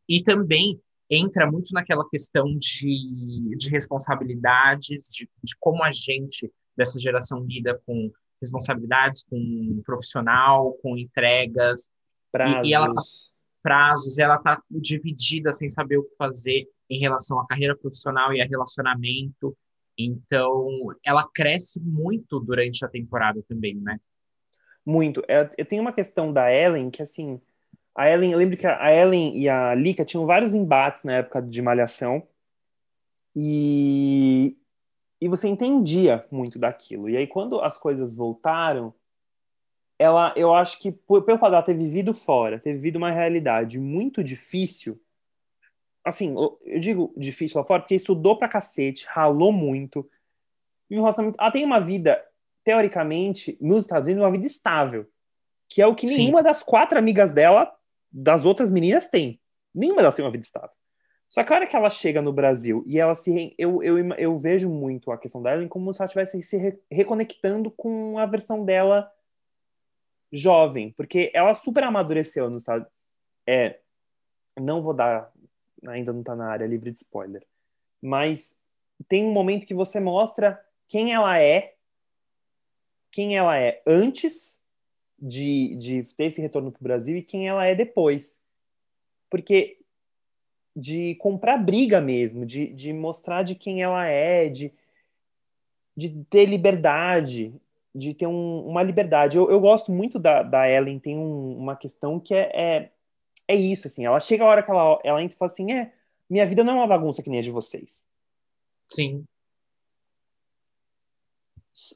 [0.09, 7.01] E também entra muito naquela questão de, de responsabilidades, de, de como a gente dessa
[7.01, 11.90] geração lida com responsabilidades, com profissional, com entregas.
[12.31, 12.66] Prazos.
[12.66, 13.03] E, e ela tá,
[13.62, 18.40] prazos, ela está dividida sem saber o que fazer em relação à carreira profissional e
[18.40, 19.57] a relacionamento.
[19.99, 20.69] Então,
[21.05, 23.99] ela cresce muito durante a temporada também, né?
[24.85, 25.23] Muito.
[25.27, 27.40] É, eu tenho uma questão da Ellen que, assim,
[27.97, 31.41] a Ellen, eu lembro que a Ellen e a Lika tinham vários embates na época
[31.41, 32.23] de Malhação
[33.35, 34.55] e,
[35.21, 37.09] e você entendia muito daquilo.
[37.09, 38.95] E aí, quando as coisas voltaram,
[39.99, 44.23] ela, eu acho que, pelo fato dela ter vivido fora, ter vivido uma realidade muito
[44.23, 45.01] difícil,
[46.05, 50.09] assim, eu digo difícil lá fora porque estudou pra cacete, ralou muito.
[50.91, 50.97] E.
[50.97, 52.23] Ela tem uma vida,
[52.63, 55.07] teoricamente, nos Estados Unidos, uma vida estável.
[55.69, 56.19] Que é o que Sim.
[56.19, 57.76] nenhuma das quatro amigas dela,
[58.19, 59.39] das outras meninas, tem.
[59.75, 60.71] Nenhuma delas tem uma vida estável.
[61.29, 63.55] Só que a hora que ela chega no Brasil e ela se.
[63.59, 68.19] Eu, eu, eu vejo muito a questão dela como se ela estivesse se reconectando com
[68.19, 69.13] a versão dela
[70.33, 70.93] jovem.
[70.97, 72.87] Porque ela super amadureceu no estado.
[73.47, 73.81] É,
[74.59, 75.31] não vou dar
[75.87, 77.47] ainda não tá na área livre de spoiler.
[78.01, 78.59] Mas
[79.09, 81.75] tem um momento que você mostra quem ela é,
[83.11, 84.63] quem ela é antes
[85.19, 88.43] de, de ter esse retorno para o Brasil e quem ela é depois.
[89.31, 89.79] Porque
[90.75, 94.73] de comprar briga mesmo, de, de mostrar de quem ela é, de,
[95.97, 97.55] de ter liberdade,
[97.95, 99.37] de ter um, uma liberdade.
[99.39, 102.91] Eu, eu gosto muito da, da Ellen, tem um, uma questão que é, é
[103.49, 104.05] é isso, assim.
[104.05, 105.93] Ela chega a hora que ela, ela entra e fala assim: é,
[106.29, 108.05] minha vida não é uma bagunça que nem a de vocês.
[108.89, 109.25] Sim.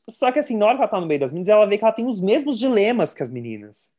[0.08, 1.84] Só que, assim, na hora que ela tá no meio das meninas, ela vê que
[1.84, 3.90] ela tem os mesmos dilemas que as meninas.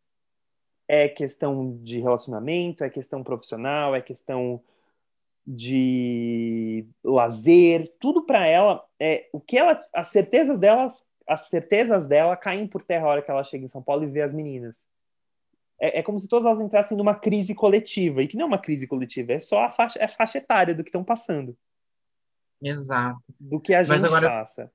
[0.88, 4.62] É questão de relacionamento, é questão profissional, é questão
[5.46, 12.38] de lazer, tudo para ela é o que ela as certezas delas, as certezas dela
[12.38, 14.86] caem por terra a hora que ela chega em São Paulo e vê as meninas
[15.82, 18.60] é, é, como se todas elas entrassem numa crise coletiva, e que não é uma
[18.60, 21.58] crise coletiva, é só a faixa, é a faixa etária do que estão passando.
[22.62, 23.34] Exato.
[23.40, 24.72] Do que a gente agora, passa.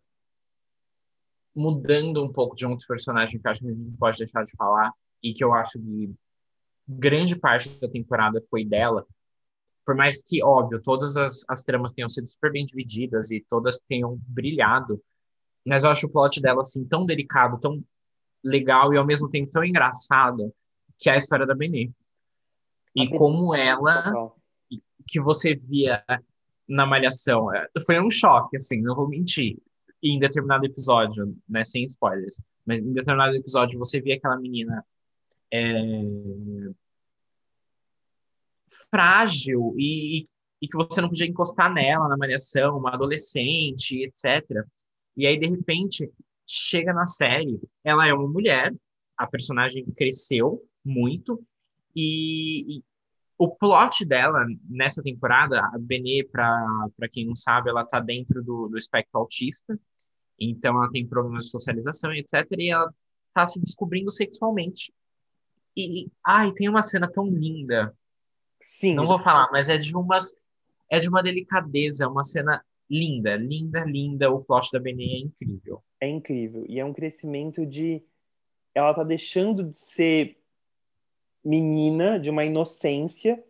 [1.56, 4.44] Mudando um pouco de um outro personagem que acho que a gente não pode deixar
[4.44, 4.92] de falar,
[5.22, 6.14] e que eu acho que
[6.86, 9.06] grande parte da temporada foi dela,
[9.84, 13.80] por mais que, óbvio, todas as, as tramas tenham sido super bem divididas e todas
[13.88, 15.00] tenham brilhado,
[15.64, 17.82] Mas eu acho o plot dela, assim, tão delicado, tão
[18.42, 20.52] legal e ao mesmo tempo tão engraçado,
[20.98, 21.90] que é a história da Benê.
[22.94, 24.12] E como ela,
[25.06, 26.04] que você via
[26.68, 29.58] na Malhação, é, foi um choque, assim, não vou mentir.
[30.02, 34.84] Em determinado episódio, né, sem spoilers, mas em determinado episódio você via aquela menina
[35.52, 36.02] é,
[38.90, 40.28] frágil e,
[40.60, 44.64] e, que você não podia encostar nela na malhação, uma adolescente, etc.
[45.16, 46.10] E aí, de repente,
[46.46, 48.74] chega na série, ela é uma mulher,
[49.16, 51.42] a personagem cresceu muito,
[51.94, 52.82] e
[53.38, 58.68] o plot dela nessa temporada, a Benê, para quem não sabe, ela tá dentro do,
[58.68, 59.78] do espectro autista,
[60.38, 62.46] então ela tem problemas de socialização, etc.
[62.58, 62.92] E ela
[63.34, 64.92] tá se descobrindo sexualmente.
[65.76, 67.94] E, ai, tem uma cena tão linda.
[68.60, 68.94] Sim.
[68.94, 70.34] Não vou falar, mas é de umas
[70.88, 74.30] é de uma delicadeza, é uma cena linda, linda, linda.
[74.30, 75.82] O plot da Benê é incrível.
[76.00, 78.02] É incrível e é um crescimento de
[78.74, 80.38] ela tá deixando de ser
[81.46, 83.42] menina, de uma inocência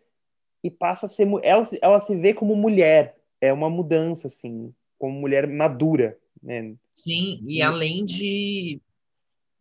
[0.63, 3.17] e passa a ser ela ela se vê como mulher.
[3.41, 6.75] É uma mudança assim, como mulher madura, né?
[6.93, 8.81] Sim, e além de,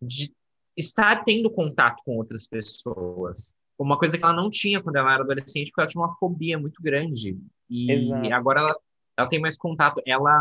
[0.00, 0.32] de
[0.76, 3.54] estar tendo contato com outras pessoas.
[3.78, 6.58] Uma coisa que ela não tinha quando ela era adolescente, porque ela tinha uma fobia
[6.58, 7.38] muito grande.
[7.68, 8.32] E Exato.
[8.32, 8.76] agora ela,
[9.18, 10.00] ela tem mais contato.
[10.06, 10.32] Ela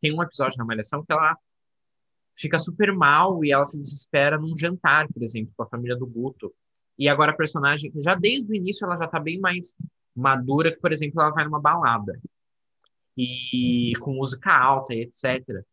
[0.00, 1.36] tem um episódio na Malhação que ela
[2.34, 6.06] fica super mal e ela se desespera num jantar, por exemplo, com a família do
[6.06, 6.54] Guto.
[6.98, 9.76] E agora a personagem, já desde o início, ela já tá bem mais
[10.14, 12.18] madura, que, por exemplo, ela vai numa balada.
[13.16, 15.64] E com música alta e etc.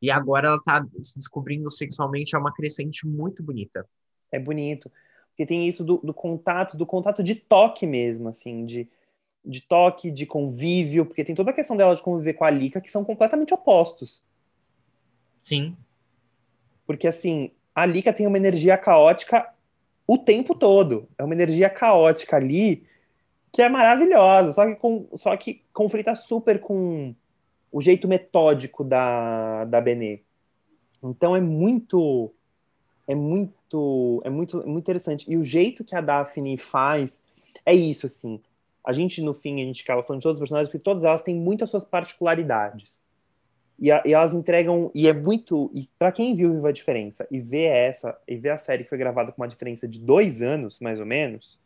[0.00, 3.88] E agora ela tá se descobrindo sexualmente, é uma crescente muito bonita.
[4.30, 4.90] É bonito.
[5.28, 8.88] Porque tem isso do, do contato, do contato de toque mesmo, assim, de,
[9.44, 12.80] de toque, de convívio, porque tem toda a questão dela de conviver com a Lika,
[12.80, 14.22] que são completamente opostos.
[15.38, 15.76] Sim.
[16.86, 19.53] Porque, assim, a Lika tem uma energia caótica
[20.06, 21.08] o tempo todo.
[21.18, 22.86] É uma energia caótica ali
[23.52, 27.14] que é maravilhosa, só que, com, só que conflita super com
[27.70, 30.22] o jeito metódico da, da Benê.
[31.00, 32.32] Então é muito
[33.06, 37.22] é muito é muito muito interessante e o jeito que a Daphne faz
[37.64, 38.40] é isso assim.
[38.84, 41.22] A gente no fim a gente acaba falando de todos os personagens porque todas elas
[41.22, 43.03] têm muitas suas particularidades.
[43.78, 47.26] E, a, e elas entregam e é muito e para quem viu Viva a Diferença
[47.30, 50.42] e vê essa e vê a série que foi gravada com uma diferença de dois
[50.42, 51.60] anos mais ou menos,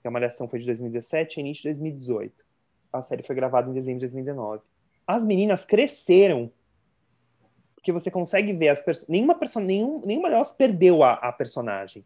[0.00, 2.44] que a Malhação foi de 2017 e início de 2018.
[2.92, 4.62] A série foi gravada em dezembro de 2019
[5.06, 6.50] as meninas cresceram
[7.74, 9.08] porque você consegue ver as pessoas.
[9.08, 12.04] Nenhuma, perso nenhum, nenhuma delas perdeu a, a personagem.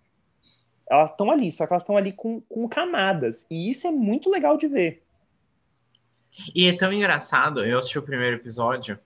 [0.88, 3.47] Elas estão ali, só que elas estão ali com, com camadas.
[3.51, 5.03] E isso é muito legal de ver.
[6.55, 8.99] E é tão engraçado, eu assisti o primeiro episódio.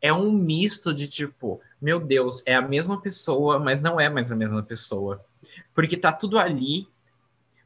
[0.00, 4.30] É um misto de tipo, meu Deus, é a mesma pessoa, mas não é mais
[4.30, 5.24] a mesma pessoa.
[5.74, 6.86] Porque tá tudo ali,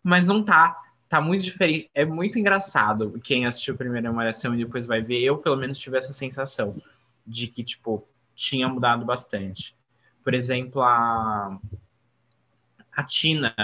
[0.03, 0.77] mas não tá
[1.09, 1.91] tá muito diferente.
[1.95, 5.21] É muito engraçado quem assistiu a primeira Malhação e depois vai ver.
[5.21, 6.81] Eu, pelo menos, tive essa sensação
[7.27, 9.77] de que, tipo, tinha mudado bastante.
[10.23, 11.59] Por exemplo, a,
[12.93, 13.55] a Tina.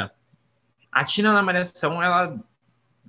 [0.90, 2.38] A Tina na Malhação, ela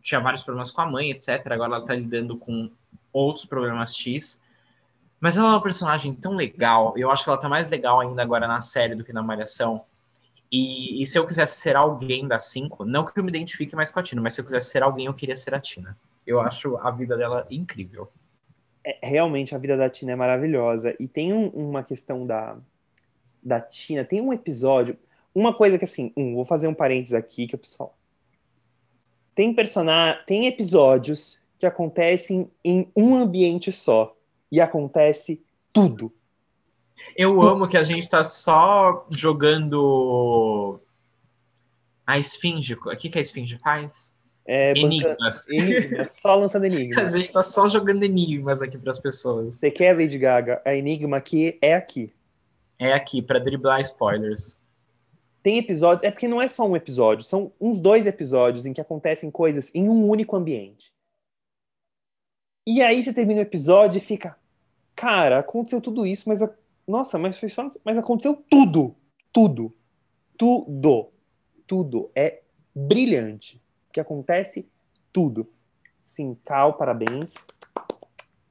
[0.05, 1.29] tinha vários problemas com a mãe, etc.
[1.51, 2.69] Agora ela tá lidando com
[3.11, 4.39] outros problemas X.
[5.19, 6.93] Mas ela é uma personagem tão legal.
[6.97, 9.83] Eu acho que ela tá mais legal ainda agora na série do que na Malhação
[10.51, 13.91] e, e, se eu quisesse ser alguém da 5, não que eu me identifique mais
[13.91, 15.97] com a Tina, mas se eu quisesse ser alguém, eu queria ser a Tina.
[16.25, 18.09] Eu acho a vida dela incrível.
[18.83, 20.95] É, realmente, a vida da Tina é maravilhosa.
[20.99, 22.57] E tem um, uma questão da,
[23.41, 24.97] da Tina, tem um episódio,
[25.33, 28.04] uma coisa que assim, um, vou fazer um parênteses aqui que eu preciso falar.
[29.35, 34.15] Tem personagem, tem episódios que acontecem em um ambiente só
[34.51, 36.11] e acontece tudo
[37.15, 40.79] eu amo que a gente tá só jogando
[42.05, 42.73] a esfinge.
[42.73, 44.13] O que, que a esfinge faz?
[44.45, 45.47] É, enigmas.
[45.49, 46.19] enigmas.
[46.21, 47.13] Só lançando enigmas.
[47.13, 49.57] a gente tá só jogando enigmas aqui para as pessoas.
[49.57, 50.61] Você quer, Lady Gaga?
[50.65, 52.13] A enigma aqui é aqui.
[52.77, 54.59] É aqui, para driblar spoilers.
[55.45, 58.81] Tem episódios, é porque não é só um episódio, são uns dois episódios em que
[58.81, 60.91] acontecem coisas em um único ambiente.
[62.65, 64.35] E aí você termina o episódio e fica,
[64.95, 66.39] cara, aconteceu tudo isso, mas
[66.87, 67.71] nossa, mas foi só.
[67.83, 68.95] Mas aconteceu tudo.
[69.31, 69.71] Tudo.
[70.35, 71.11] Tudo.
[71.67, 72.09] Tudo.
[72.15, 72.41] É
[72.73, 73.61] brilhante.
[73.93, 74.67] Que acontece
[75.13, 75.47] tudo.
[76.01, 77.35] Sim, Cal, parabéns.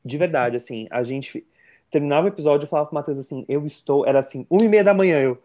[0.04, 1.44] De verdade, assim, a gente
[1.90, 4.06] terminava o episódio e falava pro Matheus assim, eu estou.
[4.06, 5.42] Era assim, uma e meia da manhã, eu.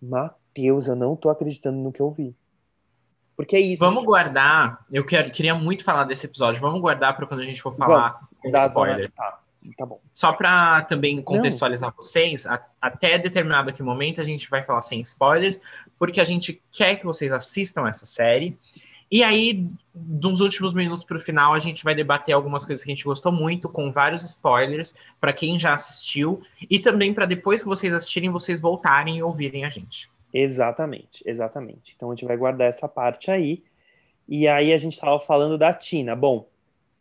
[0.00, 2.34] Matheus, eu não tô acreditando no que eu vi.
[3.36, 3.80] Porque é isso.
[3.80, 4.06] Vamos assim.
[4.06, 4.84] guardar.
[4.90, 6.60] Eu quero, queria muito falar desse episódio.
[6.60, 8.96] Vamos guardar para quando a gente for falar Vamos, com spoiler.
[8.96, 9.38] Zona, tá.
[9.76, 10.00] Tá bom.
[10.12, 11.96] Só para também contextualizar Não.
[11.96, 15.60] vocês, a, até determinado aqui momento a gente vai falar sem spoilers,
[15.98, 18.58] porque a gente quer que vocês assistam essa série.
[19.08, 22.90] E aí, dos últimos minutos para o final, a gente vai debater algumas coisas que
[22.90, 27.62] a gente gostou muito, com vários spoilers, para quem já assistiu, e também para depois
[27.62, 30.10] que vocês assistirem, vocês voltarem e ouvirem a gente.
[30.32, 31.94] Exatamente, exatamente.
[31.94, 33.62] Então a gente vai guardar essa parte aí.
[34.28, 36.16] E aí a gente estava falando da Tina.
[36.16, 36.48] Bom,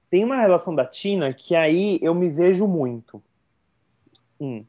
[0.09, 3.23] tem uma relação da Tina que aí eu me vejo muito.
[4.39, 4.65] Hum.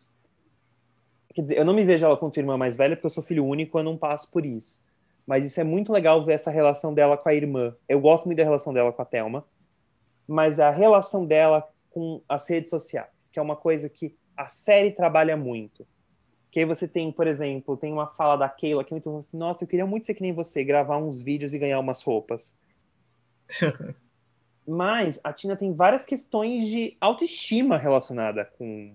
[1.34, 3.22] Quer dizer, eu não me vejo ela com tua irmã mais velha porque eu sou
[3.22, 4.80] filho único, eu não passo por isso.
[5.26, 7.74] Mas isso é muito legal ver essa relação dela com a irmã.
[7.88, 9.44] Eu gosto muito da relação dela com a Thelma,
[10.26, 14.90] mas a relação dela com as redes sociais, que é uma coisa que a série
[14.90, 15.86] trabalha muito.
[16.52, 19.38] Que aí você tem, por exemplo, tem uma fala da Keila que é muito assim,
[19.38, 22.54] nossa, eu queria muito ser que nem você, gravar uns vídeos e ganhar umas roupas.
[24.68, 28.94] Mas a Tina tem várias questões de autoestima relacionada com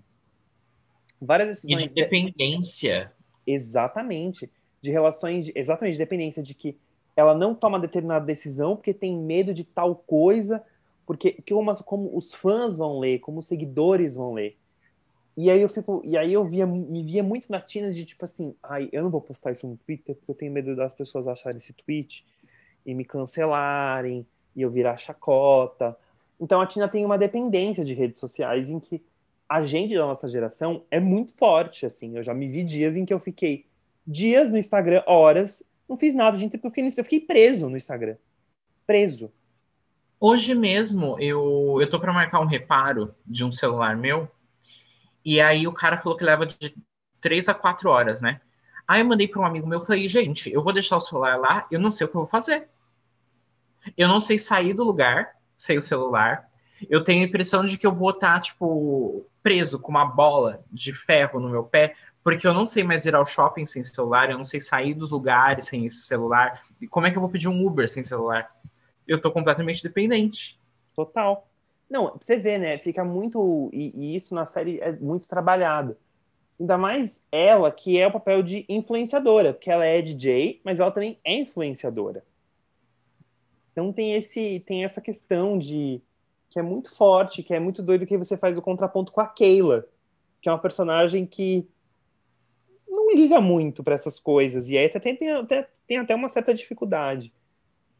[1.20, 1.82] várias decisões.
[1.82, 3.12] E de dependência.
[3.45, 3.53] De...
[3.53, 4.51] Exatamente.
[4.80, 5.51] De relações, de...
[5.55, 6.78] exatamente, de dependência, de que
[7.16, 10.64] ela não toma determinada decisão porque tem medo de tal coisa,
[11.08, 14.55] porque como, como os fãs vão ler, como os seguidores vão ler.
[15.38, 18.25] E aí eu fico, e aí eu via, me via muito na Tina de tipo
[18.25, 21.27] assim, ai, eu não vou postar isso no Twitter porque eu tenho medo das pessoas
[21.27, 22.25] acharem esse tweet
[22.83, 24.25] e me cancelarem
[24.55, 25.95] e eu virar chacota.
[26.41, 28.99] Então a Tina tem uma dependência de redes sociais em que
[29.47, 32.17] a gente da nossa geração é muito forte, assim.
[32.17, 33.67] Eu já me vi dias em que eu fiquei
[34.05, 38.15] dias no Instagram, horas, não fiz nada, gente, porque eu fiquei, preso no Instagram.
[38.88, 39.31] Preso.
[40.19, 44.27] Hoje mesmo, eu, eu tô para marcar um reparo de um celular meu,
[45.28, 46.73] e aí o cara falou que leva de
[47.19, 48.39] três a quatro horas, né?
[48.88, 51.67] Aí eu mandei para um amigo meu, falei, gente, eu vou deixar o celular lá,
[51.69, 52.69] eu não sei o que eu vou fazer.
[53.97, 56.49] Eu não sei sair do lugar sem o celular.
[56.89, 60.95] Eu tenho a impressão de que eu vou estar, tipo, preso com uma bola de
[60.95, 64.38] ferro no meu pé, porque eu não sei mais ir ao shopping sem celular, eu
[64.38, 66.63] não sei sair dos lugares sem esse celular.
[66.80, 68.49] E como é que eu vou pedir um Uber sem celular?
[69.05, 70.57] Eu tô completamente dependente.
[70.95, 71.45] Total.
[71.89, 72.77] Não, você ver, né?
[72.77, 73.69] Fica muito.
[73.73, 75.97] E, e, isso na série é muito trabalhado.
[76.59, 80.91] Ainda mais ela, que é o papel de influenciadora, porque ela é DJ, mas ela
[80.91, 82.25] também é influenciadora.
[83.71, 86.01] Então tem esse tem essa questão de
[86.49, 89.27] que é muito forte, que é muito doido que você faz o contraponto com a
[89.27, 89.88] Keila,
[90.41, 91.67] que é uma personagem que
[92.88, 96.29] não liga muito para essas coisas e aí até tem, tem, até, tem até uma
[96.29, 97.31] certa dificuldade.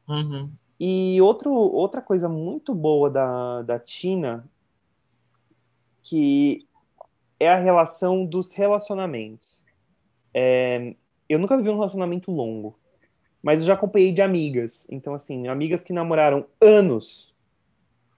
[0.07, 0.49] Uhum.
[0.80, 4.47] E outro, outra coisa muito boa da, da Tina
[6.03, 6.65] que
[7.39, 9.61] é a relação dos relacionamentos.
[10.34, 10.95] É,
[11.28, 12.78] eu nunca vi um relacionamento longo
[13.47, 14.86] mas eu já acompanhei de amigas.
[14.89, 17.34] Então, assim, amigas que namoraram anos,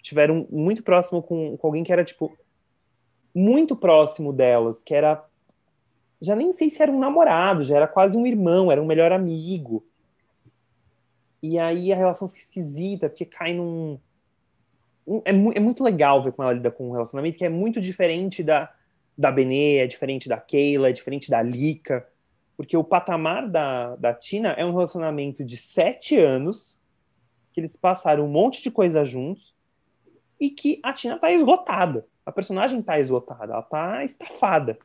[0.01, 2.35] tiveram muito próximo com, com alguém que era, tipo,
[3.33, 5.23] muito próximo delas, que era.
[6.21, 9.11] Já nem sei se era um namorado, já era quase um irmão, era um melhor
[9.11, 9.85] amigo.
[11.41, 13.99] E aí a relação fica esquisita, porque cai num.
[15.25, 18.43] É, é muito legal ver como ela lida com um relacionamento que é muito diferente
[18.43, 18.71] da,
[19.17, 22.07] da Benê, é diferente da Keila, é diferente da Lika
[22.59, 26.77] porque o patamar da, da Tina é um relacionamento de sete anos,
[27.53, 29.55] que eles passaram um monte de coisa juntos,
[30.37, 32.05] e que a Tina tá esgotada.
[32.25, 34.77] A personagem tá esgotada, ela tá estafada.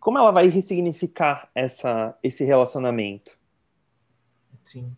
[0.00, 3.38] Como ela vai ressignificar essa, esse relacionamento?
[4.66, 4.94] Sim.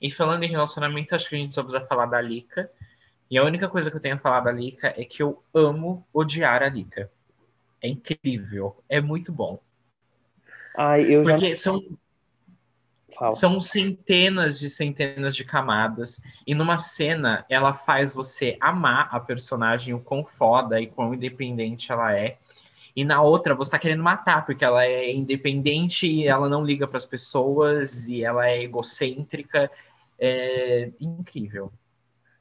[0.00, 2.70] E falando em relacionamento, acho que a gente só precisa falar da Lika.
[3.30, 6.04] E a única coisa que eu tenho a falar da Lika é que eu amo
[6.12, 7.10] odiar a Lika.
[7.82, 9.60] É incrível, é muito bom.
[10.76, 11.56] Ai, eu Porque já...
[11.56, 11.84] são,
[13.34, 16.20] são centenas de centenas de camadas.
[16.46, 21.92] E numa cena, ela faz você amar a personagem, o quão foda e quão independente
[21.92, 22.38] ela é.
[23.00, 26.86] E na outra, você tá querendo matar, porque ela é independente e ela não liga
[26.86, 29.70] para as pessoas e ela é egocêntrica.
[30.18, 31.72] É incrível.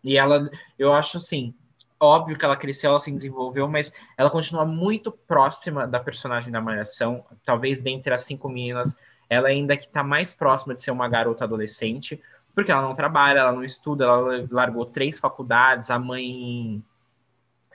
[0.03, 1.55] E ela, eu acho assim,
[1.97, 6.59] óbvio que ela cresceu, ela se desenvolveu, mas ela continua muito próxima da personagem da
[6.59, 7.23] Malhação.
[7.45, 8.97] Talvez dentre as cinco meninas,
[9.29, 12.21] ela ainda que está mais próxima de ser uma garota adolescente,
[12.53, 16.83] porque ela não trabalha, ela não estuda, ela largou três faculdades, a mãe.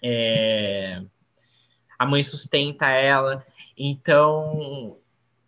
[0.03, 1.03] É,
[1.99, 3.45] a mãe sustenta ela,
[3.77, 4.97] então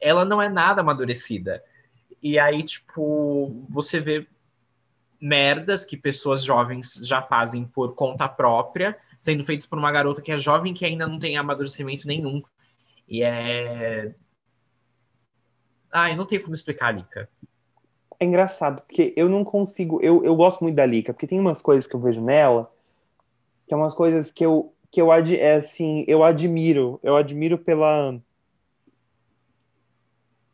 [0.00, 1.62] ela não é nada amadurecida.
[2.22, 4.26] E aí, tipo, você vê
[5.20, 10.32] merdas que pessoas jovens já fazem por conta própria, sendo feitos por uma garota que
[10.32, 12.42] é jovem que ainda não tem amadurecimento nenhum.
[13.08, 14.14] E é.
[15.92, 17.28] Ai, não tem como explicar, Lika.
[18.18, 20.00] É engraçado, porque eu não consigo.
[20.02, 22.70] Eu, eu gosto muito da Lika, porque tem umas coisas que eu vejo nela,
[23.66, 27.58] que é umas coisas que eu, que eu ad, é assim, eu admiro, eu admiro
[27.58, 28.18] pela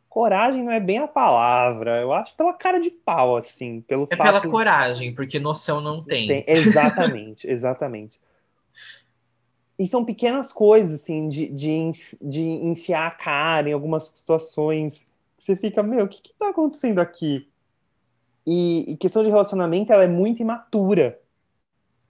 [0.09, 4.17] coragem não é bem a palavra, eu acho pela cara de pau, assim, pelo É
[4.17, 6.27] fato pela coragem, porque noção não tem.
[6.27, 8.19] tem- exatamente, exatamente.
[9.79, 15.43] E são pequenas coisas, assim, de, de, de enfiar a cara em algumas situações que
[15.43, 17.47] você fica, meu, o que que tá acontecendo aqui?
[18.45, 21.17] E, e questão de relacionamento, ela é muito imatura.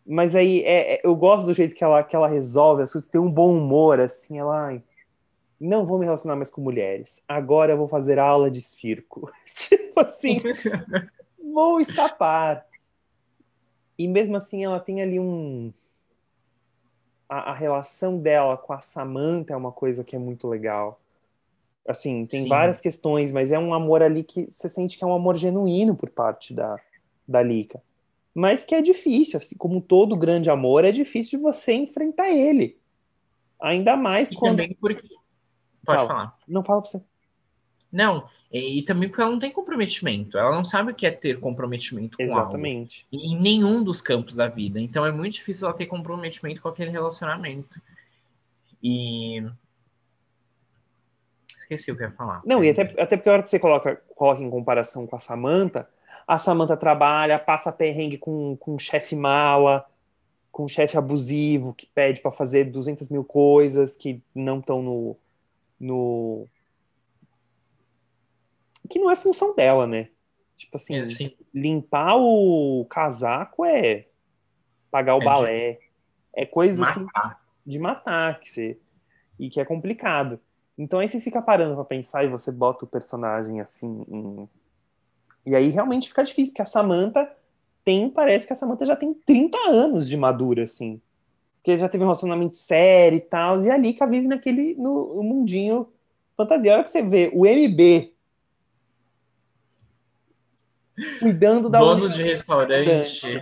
[0.05, 3.09] Mas aí é- é- eu gosto do jeito que ela, que ela resolve as coisas,
[3.09, 4.67] tem um bom humor, assim, ela.
[4.67, 4.83] "Ai,
[5.59, 7.23] Não vou me relacionar mais com mulheres.
[7.25, 9.31] Agora eu vou fazer aula de circo.
[9.55, 10.41] tipo assim,
[11.53, 12.65] vou escapar.
[13.97, 15.71] E mesmo assim, ela tem ali um.
[17.29, 20.99] A, a relação dela com a Samantha é uma coisa que é muito legal.
[21.87, 22.49] Assim, tem Sim.
[22.49, 25.95] várias questões, mas é um amor ali que você sente que é um amor genuíno
[25.95, 26.77] por parte da,
[27.25, 27.81] da Lika.
[28.33, 32.77] Mas que é difícil, assim, como todo grande amor, é difícil de você enfrentar ele.
[33.61, 34.57] Ainda mais E quando.
[34.57, 35.07] também porque.
[35.85, 36.07] Pode Fala.
[36.07, 36.37] falar.
[36.47, 37.01] Não fala pra você.
[37.91, 40.35] Não, e, também porque ela não tem comprometimento.
[40.35, 42.39] Ela não sabe o que é ter comprometimento com algo.
[42.39, 43.05] Exatamente.
[43.13, 44.79] Em nenhum dos campos da vida.
[44.79, 47.79] Então é muito difícil ela ter comprometimento com aquele relacionamento.
[48.81, 49.45] E.
[51.59, 52.41] Esqueci o que eu ia falar.
[52.43, 55.19] Não, e até, até porque a hora que você coloca, coloca em comparação com a
[55.19, 55.87] Samantha,
[56.27, 59.85] a Samantha trabalha, passa perrengue com, com um chefe mala,
[60.51, 65.17] com um chefe abusivo, que pede pra fazer 200 mil coisas que não estão no,
[65.79, 66.47] no.
[68.89, 70.09] que não é função dela, né?
[70.55, 71.03] Tipo assim, É,
[71.53, 74.07] limpar o casaco é
[74.91, 75.79] pagar o É de- balé.
[76.35, 77.43] É coisa assim Matar.
[77.65, 78.77] de matar que você
[79.39, 80.39] e que é complicado.
[80.77, 84.49] Então aí você fica parando pra pensar e você bota o personagem assim em-
[85.45, 87.29] e aí realmente fica difícil, porque a Samantha
[87.83, 91.01] tem, parece que a Samantha já tem 30 anos de madura assim.
[91.57, 95.23] Porque já teve um relacionamento sério e tal, e a Lika vive naquele no, no
[95.23, 95.87] mundinho
[96.35, 96.71] fantasia.
[96.71, 98.13] A hora que você vê o MB
[101.19, 103.41] cuidando da Dono de restaurante.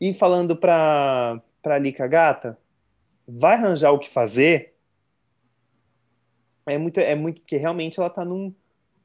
[0.00, 2.58] e falando pra, pra Lika Gata,
[3.26, 4.74] vai arranjar o que fazer.
[6.66, 8.54] É muito, é muito, porque realmente ela tá num,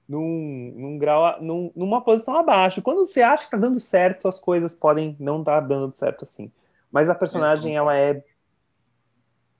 [0.10, 2.82] num, num grau, num- numa posição abaixo.
[2.82, 6.52] Quando você acha que tá dando certo, as coisas podem não estar dando certo assim.
[6.92, 8.24] Mas a personagem, ela é.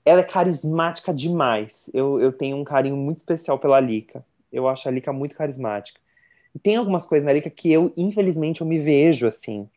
[0.04, 1.88] Ela é carismática demais.
[1.94, 4.24] Eu, eu tenho um carinho muito especial pela Lika.
[4.50, 6.00] Eu acho a Lika muito carismática.
[6.52, 9.68] E tem algumas coisas na Lika que eu, infelizmente, eu me vejo assim.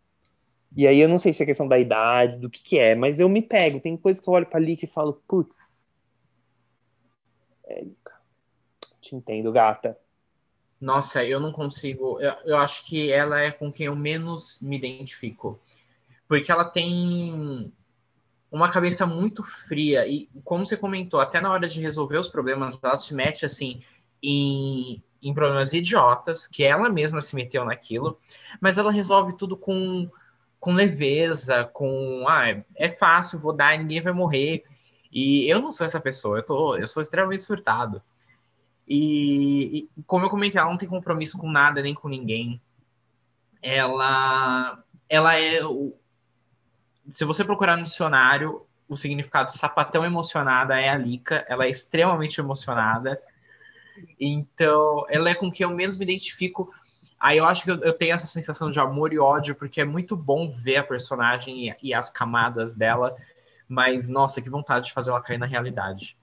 [0.76, 3.20] E aí eu não sei se é questão da idade, do que que é, mas
[3.20, 3.80] eu me pego.
[3.80, 5.86] Tem coisas que eu olho pra Lika e falo, putz.
[7.66, 8.14] É, Lika.
[9.02, 9.96] Te entendo, gata.
[10.84, 12.20] Nossa, eu não consigo.
[12.20, 15.58] Eu, eu acho que ela é com quem eu menos me identifico.
[16.28, 17.72] Porque ela tem
[18.52, 20.06] uma cabeça muito fria.
[20.08, 23.82] E, como você comentou, até na hora de resolver os problemas, ela se mete assim
[24.22, 28.20] em, em problemas idiotas, que ela mesma se meteu naquilo,
[28.62, 30.10] mas ela resolve tudo com,
[30.60, 34.66] com leveza, com ah, é- fácil, vou dar, ninguém vai morrer.
[35.12, 38.02] E eu não sou essa pessoa, eu, tô, eu sou extremamente surtado.
[38.88, 42.62] E, e, como eu comentei, ela não tem compromisso com nada nem com ninguém.
[43.62, 45.64] Ela, ela é.
[45.66, 45.94] o-
[47.10, 51.46] Se você procurar no dicionário, o significado sapatão emocionada é a Lika.
[51.48, 53.22] Ela é extremamente emocionada.
[54.20, 56.74] Então, ela é com quem eu menos me identifico.
[57.20, 60.16] Aí eu acho que eu, tenho essa sensação de amor e ódio, porque é muito
[60.16, 63.16] bom ver a personagem e as camadas dela.
[63.68, 66.18] Mas, nossa, que vontade de fazer ela cair na realidade.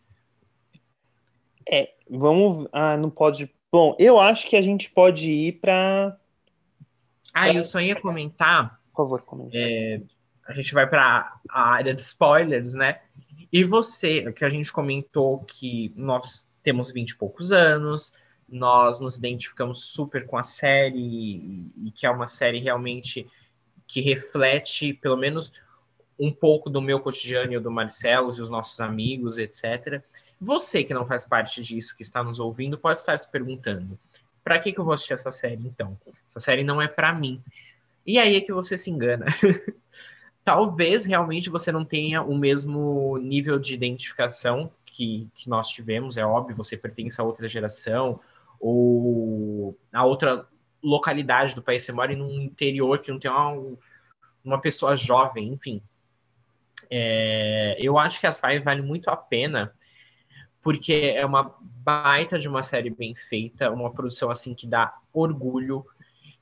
[1.68, 2.68] É, vamos.
[2.72, 3.50] Ah, não pode.
[3.72, 6.16] Bom, eu acho que a gente pode ir pra.
[7.32, 8.80] Ah, eu só ia comentar.
[8.92, 9.56] Por favor, comente.
[10.46, 13.00] a gente vai para a área de spoilers, né?
[13.52, 18.14] E você, que a gente comentou que nós temos 20 e poucos anos,
[18.48, 23.26] nós nos identificamos super com a série e, que é uma série realmente
[23.86, 25.52] que reflete pelo menos
[26.18, 30.02] um pouco do meu cotidiano e do Marcelo e os nossos amigos, etc.
[30.40, 33.98] Você que não faz parte disso, que está nos ouvindo, pode estar se perguntando:
[34.42, 35.98] para que, que eu vou assistir essa série então?
[36.26, 37.42] Essa série não é para mim.
[38.06, 39.26] E aí é que você se engana.
[40.42, 46.24] Talvez realmente você não tenha o mesmo nível de identificação que, que nós tivemos, é
[46.24, 48.18] óbvio, você pertence a outra geração
[48.58, 50.46] ou a outra
[50.82, 53.76] localidade do país, você mora num interior que não tem uma,
[54.42, 55.82] uma pessoa jovem, enfim.
[56.90, 59.72] É, eu acho que as Five vale muito a pena
[60.62, 65.84] porque é uma baita de uma série bem feita, uma produção assim que dá orgulho,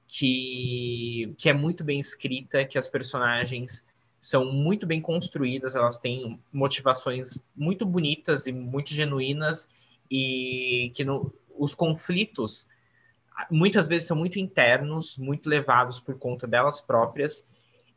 [0.06, 3.84] que, que é muito bem escrita, que as personagens
[4.20, 9.68] são muito bem construídas, elas têm motivações muito bonitas e muito genuínas
[10.10, 11.06] e que
[11.56, 12.66] os conflitos
[13.50, 17.46] muitas vezes são muito internos, muito levados por conta delas próprias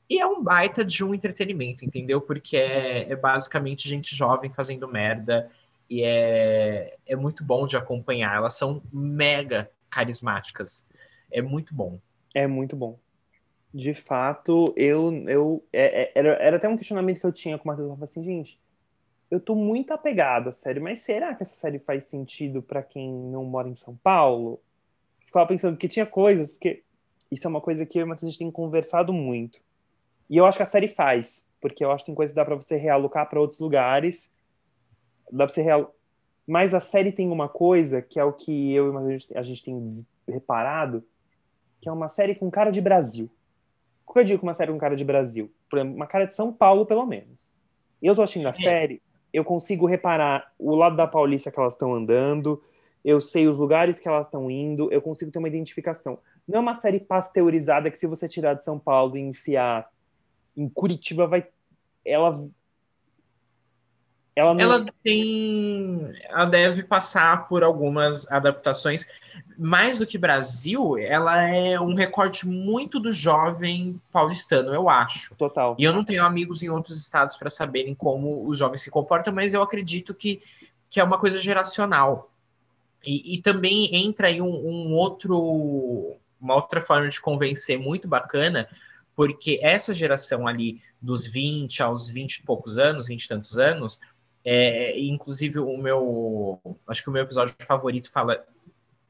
[0.08, 2.20] e é um baita de um entretenimento, entendeu?
[2.20, 5.50] Porque é, é basicamente gente jovem fazendo merda
[5.92, 8.38] e é, é muito bom de acompanhar.
[8.38, 10.88] Elas são mega carismáticas.
[11.30, 12.00] É muito bom.
[12.34, 12.98] É muito bom.
[13.74, 15.12] De fato, eu.
[15.28, 17.90] eu é, é, era, era até um questionamento que eu tinha com o Matheus.
[17.90, 18.58] Eu falei assim, gente,
[19.30, 23.12] eu tô muito apegado à série, mas será que essa série faz sentido para quem
[23.14, 24.62] não mora em São Paulo?
[25.26, 26.84] Ficava pensando que tinha coisas, porque
[27.30, 29.60] isso é uma coisa que eu e o Matheus a gente tem conversado muito.
[30.30, 32.46] E eu acho que a série faz, porque eu acho que tem coisas que dá
[32.46, 34.32] para você realocar para outros lugares
[35.32, 35.96] dá pra ser real.
[36.48, 40.06] Mas a série tem uma coisa que é o que eu e a gente tem
[40.28, 41.04] reparado,
[41.82, 43.30] que é uma série com cara de Brasil.
[44.06, 45.52] O que eu digo com uma série com cara de Brasil?
[45.70, 47.50] Por exemplo, uma cara de São Paulo, pelo menos.
[48.02, 48.54] Eu tô assistindo a é.
[48.54, 49.02] série,
[49.32, 52.62] eu consigo reparar o lado da Paulista que elas estão andando,
[53.04, 56.20] eu sei os lugares que elas estão indo, eu consigo ter uma identificação.
[56.48, 59.90] Não é uma série pasteurizada que se você tirar de São Paulo e enfiar
[60.56, 61.48] em Curitiba, vai
[62.04, 62.32] ela
[64.36, 64.62] ela, não...
[64.62, 66.14] ela tem.
[66.24, 69.06] Ela deve passar por algumas adaptações.
[69.58, 75.36] Mais do que Brasil, ela é um recorte muito do jovem paulistano, eu acho.
[75.36, 75.76] Total.
[75.78, 79.34] E eu não tenho amigos em outros estados para saberem como os jovens se comportam,
[79.34, 80.42] mas eu acredito que,
[80.90, 82.32] que é uma coisa geracional.
[83.06, 86.16] E, e também entra aí um, um outro.
[86.40, 88.68] Uma outra forma de convencer muito bacana,
[89.16, 94.02] porque essa geração ali dos 20 aos 20 e poucos anos, 20 e tantos anos,
[94.44, 96.60] é, inclusive, o meu.
[96.88, 98.44] Acho que o meu episódio favorito fala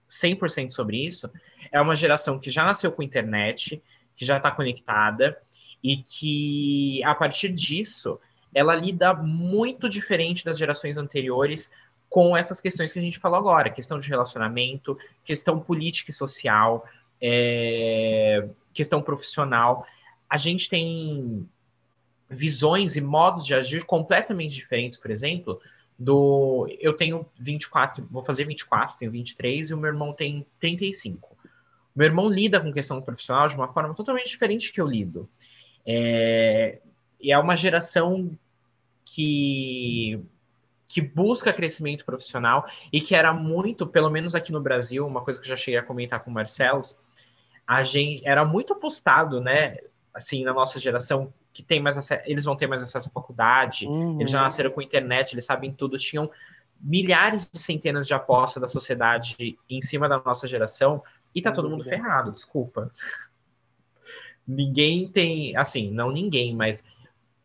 [0.09, 1.31] 100% sobre isso.
[1.71, 3.81] É uma geração que já nasceu com internet,
[4.15, 5.37] que já está conectada,
[5.81, 8.19] e que, a partir disso,
[8.53, 11.71] ela lida muito diferente das gerações anteriores
[12.09, 16.85] com essas questões que a gente falou agora: questão de relacionamento, questão política e social,
[17.21, 19.85] é, questão profissional.
[20.29, 21.47] A gente tem
[22.31, 25.61] visões e modos de agir completamente diferentes, por exemplo,
[25.99, 31.37] do eu tenho 24, vou fazer 24, tenho 23 e o meu irmão tem 35.
[31.93, 35.29] O meu irmão lida com questão profissional de uma forma totalmente diferente que eu lido.
[35.85, 36.79] É,
[37.19, 38.31] e é uma geração
[39.03, 40.19] que
[40.87, 45.39] que busca crescimento profissional e que era muito, pelo menos aqui no Brasil, uma coisa
[45.39, 46.81] que eu já cheguei a comentar com o Marcelo,
[47.65, 49.77] a gente era muito apostado, né,
[50.13, 53.85] assim, na nossa geração, que tem mais acesso, eles vão ter mais acesso à faculdade,
[53.87, 54.19] uhum.
[54.19, 56.29] eles já nasceram com internet, eles sabem tudo, tinham
[56.79, 61.69] milhares de centenas de apostas da sociedade em cima da nossa geração e tá todo
[61.69, 62.91] mundo ferrado, desculpa.
[64.47, 66.83] Ninguém tem, assim, não ninguém, mas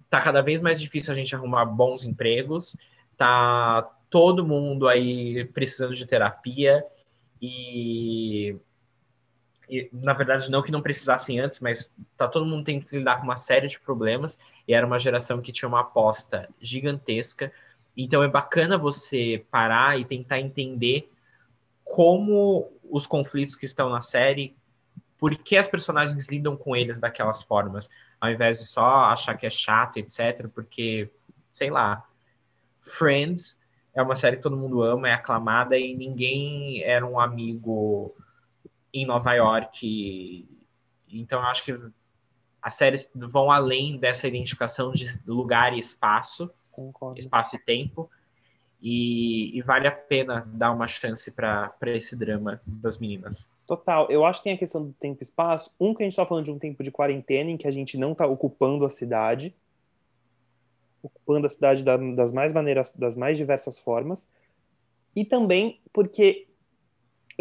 [0.08, 2.76] tá cada vez mais difícil a gente arrumar bons empregos,
[3.16, 6.84] tá todo mundo aí precisando de terapia
[7.40, 8.56] e
[9.92, 13.24] na verdade, não que não precisassem antes, mas tá todo mundo tendo que lidar com
[13.24, 17.52] uma série de problemas, e era uma geração que tinha uma aposta gigantesca.
[17.96, 21.10] Então é bacana você parar e tentar entender
[21.84, 24.54] como os conflitos que estão na série,
[25.18, 27.88] por que as personagens lidam com eles daquelas formas,
[28.20, 30.48] ao invés de só achar que é chato, etc.
[30.54, 31.10] Porque,
[31.52, 32.04] sei lá,
[32.80, 33.58] Friends
[33.94, 38.14] é uma série que todo mundo ama, é aclamada e ninguém era um amigo
[38.96, 40.48] em Nova York.
[41.08, 41.74] Então, eu acho que
[42.62, 47.18] as séries vão além dessa identificação de lugar e espaço, Concordo.
[47.18, 48.10] espaço e tempo.
[48.80, 53.50] E, e, vale a pena dar uma chance para esse drama das meninas.
[53.66, 54.10] Total.
[54.10, 55.74] Eu acho que tem a questão do tempo e espaço.
[55.80, 57.98] Um, que a gente está falando de um tempo de quarentena em que a gente
[57.98, 59.54] não está ocupando a cidade,
[61.02, 64.32] ocupando a cidade das mais maneiras, das mais diversas formas.
[65.14, 66.45] E também porque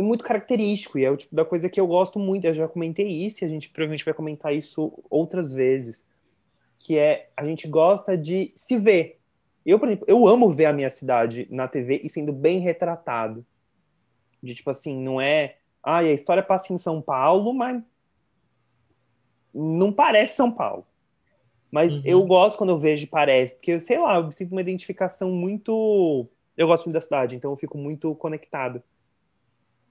[0.02, 2.46] muito característico e é o tipo da coisa que eu gosto muito.
[2.46, 6.08] Eu já comentei isso e a gente provavelmente vai comentar isso outras vezes,
[6.80, 9.20] que é a gente gosta de se ver.
[9.66, 13.46] Eu, por exemplo, eu amo ver a minha cidade na TV e sendo bem retratado.
[14.44, 17.82] De tipo assim, não é, ah, a história passa em São Paulo, mas
[19.54, 20.86] não parece São Paulo.
[21.72, 22.02] Mas uhum.
[22.06, 26.68] eu gosto quando eu vejo parece, porque sei lá, eu sinto uma identificação muito, eu
[26.68, 28.84] gosto muito da cidade, então eu fico muito conectado.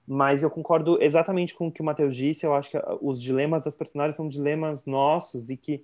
[0.07, 2.45] Mas eu concordo exatamente com o que o Matheus disse.
[2.45, 5.83] Eu acho que os dilemas das personagens são dilemas nossos e que,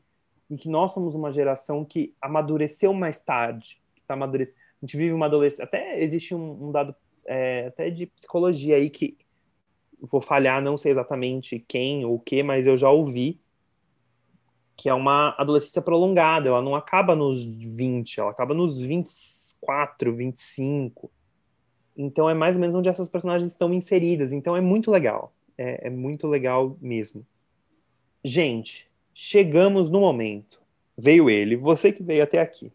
[0.49, 3.81] e que nós somos uma geração que amadureceu mais tarde.
[3.95, 4.57] Que tá amadurecendo.
[4.81, 5.65] A gente vive uma adolescência.
[5.65, 6.95] Até existe um, um dado
[7.25, 9.17] é, até de psicologia aí que
[9.99, 13.39] vou falhar, não sei exatamente quem ou o que, mas eu já ouvi
[14.81, 21.11] que é uma adolescência prolongada, ela não acaba nos 20, ela acaba nos 24, 25.
[21.95, 24.31] Então é mais ou menos onde essas personagens estão inseridas.
[24.31, 25.33] Então é muito legal.
[25.57, 27.25] É, é muito legal mesmo.
[28.23, 30.61] Gente, chegamos no momento.
[30.97, 32.71] Veio ele, você que veio até aqui.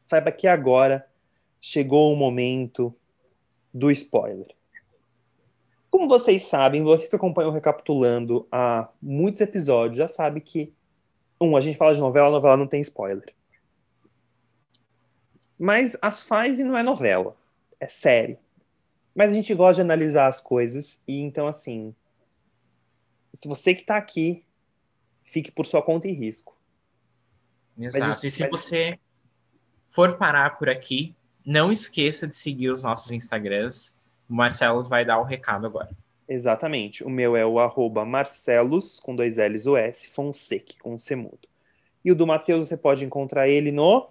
[0.00, 1.06] Saiba que agora
[1.60, 2.94] chegou o momento
[3.74, 4.46] do spoiler.
[5.90, 10.72] Como vocês sabem, vocês acompanham recapitulando há muitos episódios, já sabe que
[11.40, 13.34] um, a gente fala de novela, a novela não tem spoiler.
[15.58, 17.36] Mas As Five não é novela
[17.80, 18.38] é série.
[19.14, 21.94] Mas a gente gosta de analisar as coisas e então assim,
[23.32, 24.44] se você que está aqui,
[25.24, 26.56] fique por sua conta e risco.
[27.78, 28.12] Exato.
[28.12, 28.50] Gente, e se mas...
[28.50, 28.98] você
[29.88, 31.14] for parar por aqui,
[31.44, 33.94] não esqueça de seguir os nossos Instagrams.
[34.28, 35.90] O Marcelo vai dar o recado agora.
[36.28, 37.04] Exatamente.
[37.04, 41.14] O meu é o arroba Marcelos, com dois L's o S, Fonseca, com um C
[41.14, 41.48] mudo.
[42.04, 44.10] E o do Matheus, você pode encontrar ele no...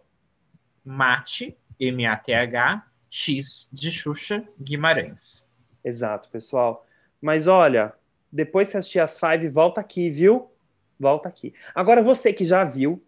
[0.84, 2.86] Mate, M-A-T-H,
[3.16, 5.47] X de Xuxa Guimarães.
[5.82, 6.86] Exato, pessoal.
[7.22, 7.93] Mas olha,
[8.30, 10.51] depois que assistir as Five, volta aqui, viu?
[10.99, 11.53] Volta aqui.
[11.74, 13.01] Agora você que já viu,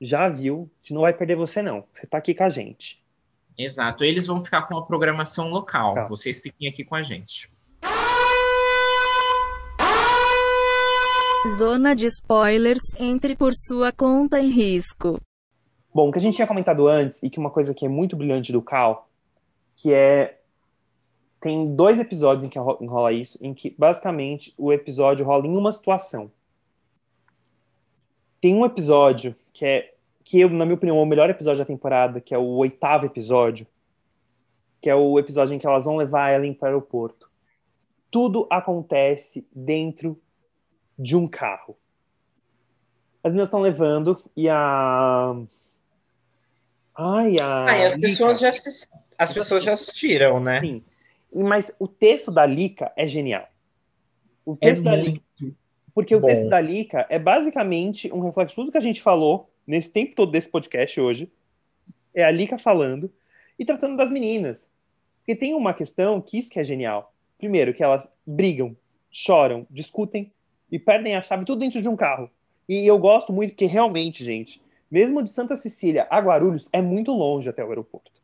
[0.00, 1.84] já viu, a gente não vai perder você não.
[1.92, 3.04] Você tá aqui com a gente.
[3.58, 4.02] Exato.
[4.02, 5.92] Eles vão ficar com a programação local.
[5.92, 6.08] Tá.
[6.08, 7.50] Vocês fiquem aqui com a gente.
[11.58, 15.20] Zona de spoilers, entre por sua conta em risco.
[15.94, 18.16] Bom, o que a gente tinha comentado antes, e que uma coisa que é muito
[18.16, 19.07] brilhante do Cal,
[19.78, 20.40] que é
[21.40, 25.72] tem dois episódios em que rola isso, em que basicamente o episódio rola em uma
[25.72, 26.32] situação.
[28.40, 31.64] Tem um episódio que é que eu, na minha opinião, é o melhor episódio da
[31.64, 33.66] temporada, que é o oitavo episódio,
[34.80, 37.30] que é o episódio em que elas vão levar a Ellen para o aeroporto.
[38.10, 40.20] Tudo acontece dentro
[40.98, 41.76] de um carro.
[43.22, 45.36] As meninas estão levando e a
[46.96, 47.64] Ai, a.
[47.64, 48.50] Ai, as pessoas já
[49.18, 50.60] as pessoas já assistiram, né?
[50.60, 50.82] Sim.
[51.34, 53.48] Mas o texto da Lica é genial.
[54.46, 55.22] O texto é da Lica.
[55.92, 56.24] Porque bom.
[56.24, 59.90] o texto da Lica é basicamente um reflexo de tudo que a gente falou nesse
[59.90, 61.30] tempo todo desse podcast hoje.
[62.14, 63.12] É a Lica falando
[63.58, 64.66] e tratando das meninas.
[65.18, 67.12] Porque tem uma questão que isso que é genial.
[67.36, 68.76] Primeiro, que elas brigam,
[69.10, 70.32] choram, discutem
[70.70, 72.30] e perdem a chave tudo dentro de um carro.
[72.68, 77.12] E eu gosto muito que realmente, gente, mesmo de Santa Cecília a Guarulhos é muito
[77.12, 78.17] longe até o aeroporto.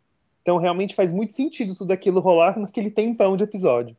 [0.44, 3.96] Então realmente faz muito sentido tudo aquilo rolar naquele tempão de episódio.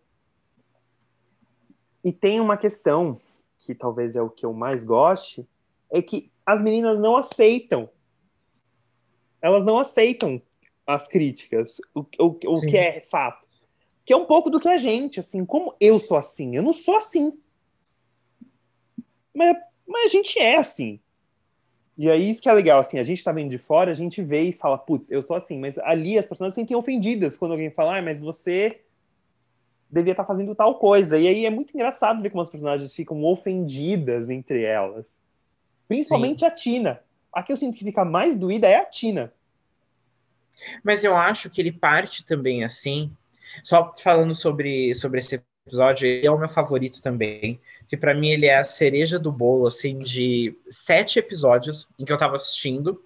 [2.04, 3.20] E tem uma questão
[3.58, 5.44] que talvez é o que eu mais goste,
[5.92, 7.90] é que as meninas não aceitam.
[9.42, 10.40] Elas não aceitam
[10.86, 13.44] as críticas, o, o, o que é fato.
[14.06, 16.74] Que é um pouco do que a gente, assim, como eu sou assim, eu não
[16.74, 17.34] sou assim.
[19.34, 21.00] Mas, mas a gente é assim.
[21.98, 24.22] E aí isso que é legal, assim, a gente tá vendo de fora, a gente
[24.22, 27.52] vê e fala, putz, eu sou assim, mas ali as pessoas se sentem ofendidas quando
[27.52, 28.82] alguém fala, ah, mas você
[29.90, 31.18] devia estar tá fazendo tal coisa.
[31.18, 35.18] E aí é muito engraçado ver como as personagens ficam ofendidas entre elas.
[35.88, 36.46] Principalmente Sim.
[36.46, 37.02] a Tina.
[37.32, 39.32] A que eu sinto que fica mais doída é a Tina.
[40.84, 43.12] Mas eu acho que ele parte também assim,
[43.64, 48.30] só falando sobre, sobre esse episódio, ele é o meu favorito também, que para mim
[48.30, 53.02] ele é a cereja do bolo, assim, de sete episódios em que eu tava assistindo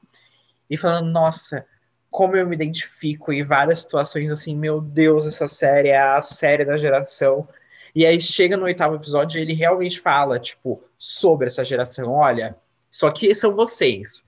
[0.70, 1.66] e falando, nossa,
[2.12, 6.66] como eu me identifico em várias situações, assim, meu Deus, essa série é a série
[6.66, 7.47] da geração.
[7.95, 12.57] E aí chega no oitavo episódio e ele realmente fala, tipo, sobre essa geração, olha,
[12.91, 14.26] só que são vocês.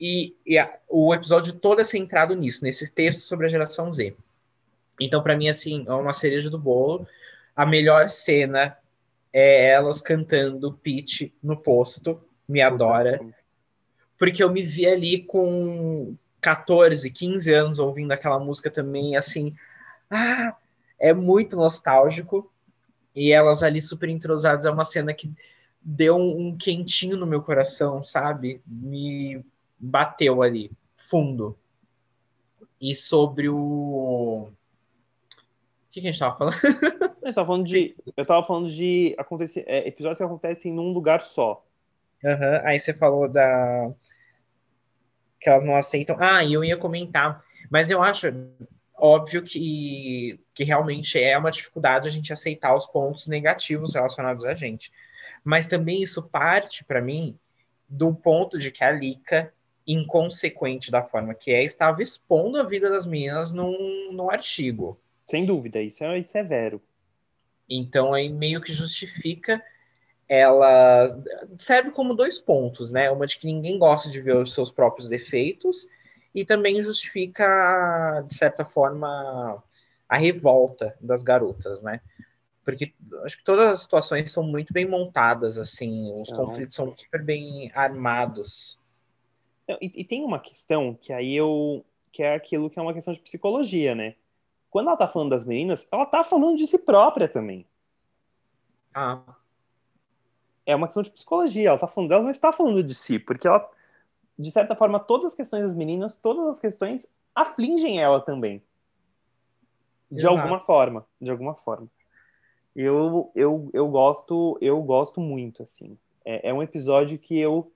[0.00, 4.16] E, e a, o episódio todo é centrado nisso, nesse texto sobre a geração Z.
[5.00, 7.06] Então, para mim, assim, é uma cereja do bolo.
[7.54, 8.76] A melhor cena
[9.32, 13.20] é elas cantando Peach no posto, me adora.
[14.18, 19.54] Porque eu me vi ali com 14, 15 anos ouvindo aquela música também, assim,
[20.10, 20.56] ah,
[20.98, 22.50] é muito nostálgico.
[23.14, 25.30] E elas ali super entrosadas, é uma cena que
[25.82, 28.62] deu um, um quentinho no meu coração, sabe?
[28.66, 29.44] Me
[29.78, 31.58] bateu ali, fundo.
[32.80, 34.50] E sobre o
[35.92, 36.56] que, que a gente tava falando?
[37.22, 37.94] eu tava falando de.
[38.16, 41.64] Eu tava falando de acontecer, é, episódios que acontecem num lugar só.
[42.24, 42.60] Uhum.
[42.64, 43.92] Aí você falou da.
[45.38, 46.16] Que elas não aceitam.
[46.18, 47.44] Ah, e eu ia comentar.
[47.70, 48.28] Mas eu acho
[48.96, 54.54] óbvio que, que realmente é uma dificuldade a gente aceitar os pontos negativos relacionados a
[54.54, 54.90] gente.
[55.44, 57.36] Mas também isso parte, para mim,
[57.88, 59.52] do ponto de que a Lika,
[59.86, 64.98] inconsequente da forma que é, estava expondo a vida das meninas num, num artigo.
[65.24, 66.82] Sem dúvida, isso é, isso é vero.
[67.68, 69.62] Então aí meio que justifica
[70.28, 71.06] ela
[71.58, 73.10] serve como dois pontos, né?
[73.10, 75.86] Uma de que ninguém gosta de ver os seus próprios defeitos
[76.34, 79.62] e também justifica, de certa forma,
[80.08, 82.00] a revolta das garotas, né?
[82.64, 82.94] Porque
[83.24, 86.46] acho que todas as situações são muito bem montadas, assim, os São.
[86.46, 88.78] conflitos são super bem armados.
[89.82, 91.84] E, e tem uma questão que aí eu.
[92.10, 94.14] que é aquilo que é uma questão de psicologia, né?
[94.72, 97.66] Quando ela tá falando das meninas, ela tá falando de si própria também.
[98.94, 99.20] Ah,
[100.64, 101.68] É uma questão de psicologia.
[101.68, 103.70] Ela tá falando dela, mas tá falando de si, porque ela,
[104.38, 108.62] de certa forma, todas as questões das meninas, todas as questões afligem ela também.
[110.10, 110.38] De Exato.
[110.38, 111.06] alguma forma.
[111.20, 111.86] De alguma forma.
[112.74, 115.98] Eu, eu, eu gosto, eu gosto muito, assim.
[116.24, 117.70] É, é um episódio que eu.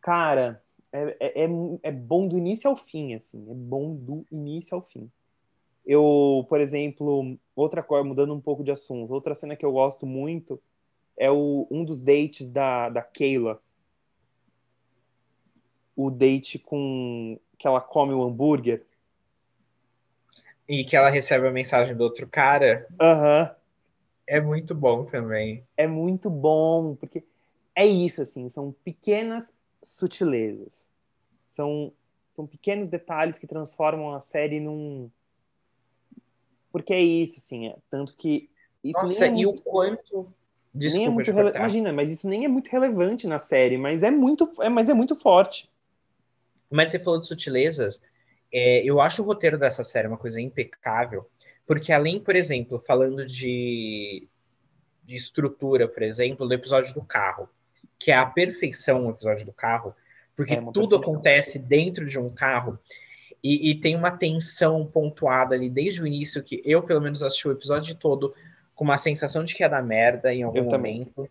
[0.00, 1.48] Cara, é, é, é,
[1.82, 3.50] é bom do início ao fim, assim.
[3.50, 5.12] É bom do início ao fim.
[5.86, 10.04] Eu, por exemplo, outra coisa, mudando um pouco de assunto, outra cena que eu gosto
[10.04, 10.60] muito
[11.16, 13.60] é o, um dos dates da, da Kayla.
[15.94, 18.84] O date com que ela come o hambúrguer.
[20.68, 23.54] e que ela recebe a mensagem do outro cara Aham.
[24.26, 25.64] é muito bom também.
[25.76, 27.22] É muito bom, porque
[27.74, 30.88] é isso, assim, são pequenas sutilezas.
[31.44, 31.92] São,
[32.32, 35.10] são pequenos detalhes que transformam a série num.
[36.76, 38.50] Porque é isso, assim, é, tanto que.
[38.84, 40.20] Isso Nossa, nem é e muito- o quanto.
[40.74, 41.56] é Desculpa muito te rele-.
[41.56, 44.94] Imagina, mas isso nem é muito relevante na série, mas é muito, é, mas é
[44.94, 45.70] muito forte.
[46.70, 48.02] Mas você falou de sutilezas,
[48.52, 51.26] é, eu acho o roteiro dessa série uma coisa impecável,
[51.66, 54.28] porque além, por exemplo, falando de,
[55.04, 57.48] de estrutura, por exemplo, do episódio do carro,
[57.98, 59.94] que é a perfeição o episódio do carro,
[60.36, 60.98] porque É tudo perfeição.
[61.14, 62.78] acontece dentro de um carro
[63.46, 67.46] e, e tem uma tensão pontuada ali desde o início, que eu, pelo menos, assisti
[67.46, 68.34] o episódio todo
[68.74, 71.30] com uma sensação de que ia dar merda em algum Eu momento.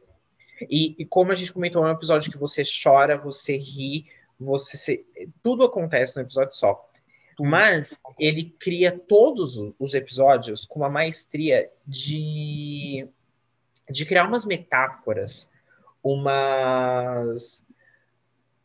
[0.70, 4.06] E, e como a gente comentou, é um episódio que você chora, você ri,
[4.40, 5.06] você se-
[5.44, 6.90] tudo acontece no episódio só.
[7.38, 13.06] Mas ele cria todos os episódios com uma maestria de,
[13.90, 15.50] de criar umas metáforas,
[16.02, 17.66] umas.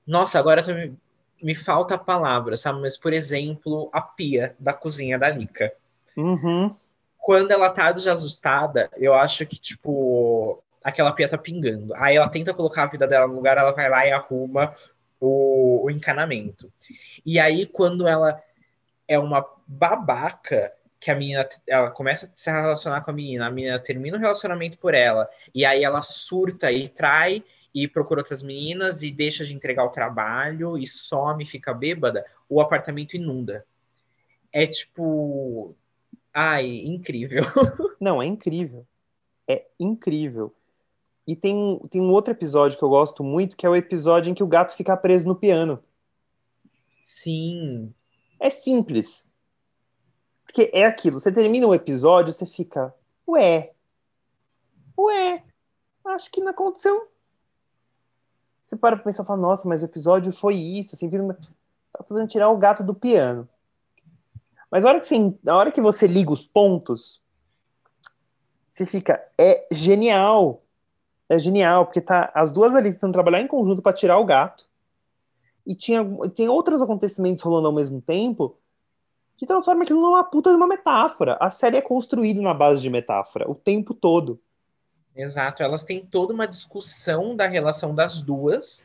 [0.07, 0.97] Nossa, agora tô me,
[1.43, 2.81] me falta a palavra, sabe?
[2.81, 5.73] Mas, por exemplo, a pia da cozinha da Nika
[6.17, 6.75] Uhum.
[7.19, 11.95] quando ela tá desajustada, eu acho que, tipo, aquela pia tá pingando.
[11.95, 14.75] Aí ela tenta colocar a vida dela no lugar, ela vai lá e arruma
[15.21, 16.71] o, o encanamento.
[17.25, 18.43] E aí, quando ela
[19.07, 23.51] é uma babaca, que a menina, ela começa a se relacionar com a menina, a
[23.51, 27.43] menina termina o relacionamento por ela, e aí ela surta e trai
[27.75, 32.61] e procura outras meninas e deixa de entregar o trabalho e some, fica bêbada, o
[32.61, 33.65] apartamento inunda.
[34.53, 35.75] É tipo.
[36.33, 37.43] Ai, incrível.
[38.01, 38.87] Não, é incrível.
[39.49, 40.55] É incrível.
[41.27, 44.31] E tem, um- tem um outro episódio que eu gosto muito, que é o episódio
[44.31, 45.83] em que o gato fica preso no piano.
[47.01, 47.93] Sim.
[48.39, 49.29] É simples.
[50.45, 52.93] Porque é aquilo, você termina o episódio, você fica,
[53.29, 53.73] ué,
[54.99, 55.45] ué,
[56.07, 57.10] acho que não aconteceu.
[58.61, 61.35] Você para pra pensar e fala, nossa, mas o episódio foi isso, assim, vira uma-
[61.35, 63.49] tá tentando tirar o gato do piano.
[64.71, 67.21] Mas na hora que você, na hora que você liga os pontos,
[68.69, 70.63] você fica, é genial.
[71.29, 74.69] É genial, porque tá as duas ali tentando trabalhar em conjunto para tirar o gato.
[75.67, 76.05] E tinha,
[76.35, 78.57] tem outros acontecimentos rolando ao mesmo tempo
[79.37, 81.37] que transforma aquilo numa puta de uma metáfora.
[81.41, 84.41] A série é construída na base de metáfora o tempo todo.
[85.15, 88.85] Exato, elas têm toda uma discussão da relação das duas,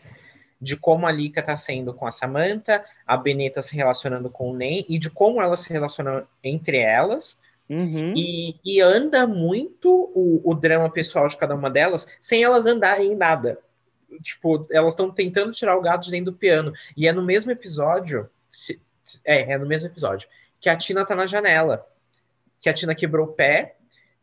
[0.59, 4.55] de como a Lika tá sendo com a Samantha, a Beneta se relacionando com o
[4.55, 8.13] Nen, e de como elas se relacionam entre elas, Uhum.
[8.15, 13.13] e, e anda muito o, o drama pessoal de cada uma delas, sem elas andarem
[13.13, 13.59] em nada.
[14.21, 17.51] Tipo, elas estão tentando tirar o gato de dentro do piano, e é no mesmo
[17.51, 18.80] episódio, se-
[19.23, 21.88] é, é no mesmo episódio, que a Tina tá na janela,
[22.61, 23.76] que a Tina quebrou o pé,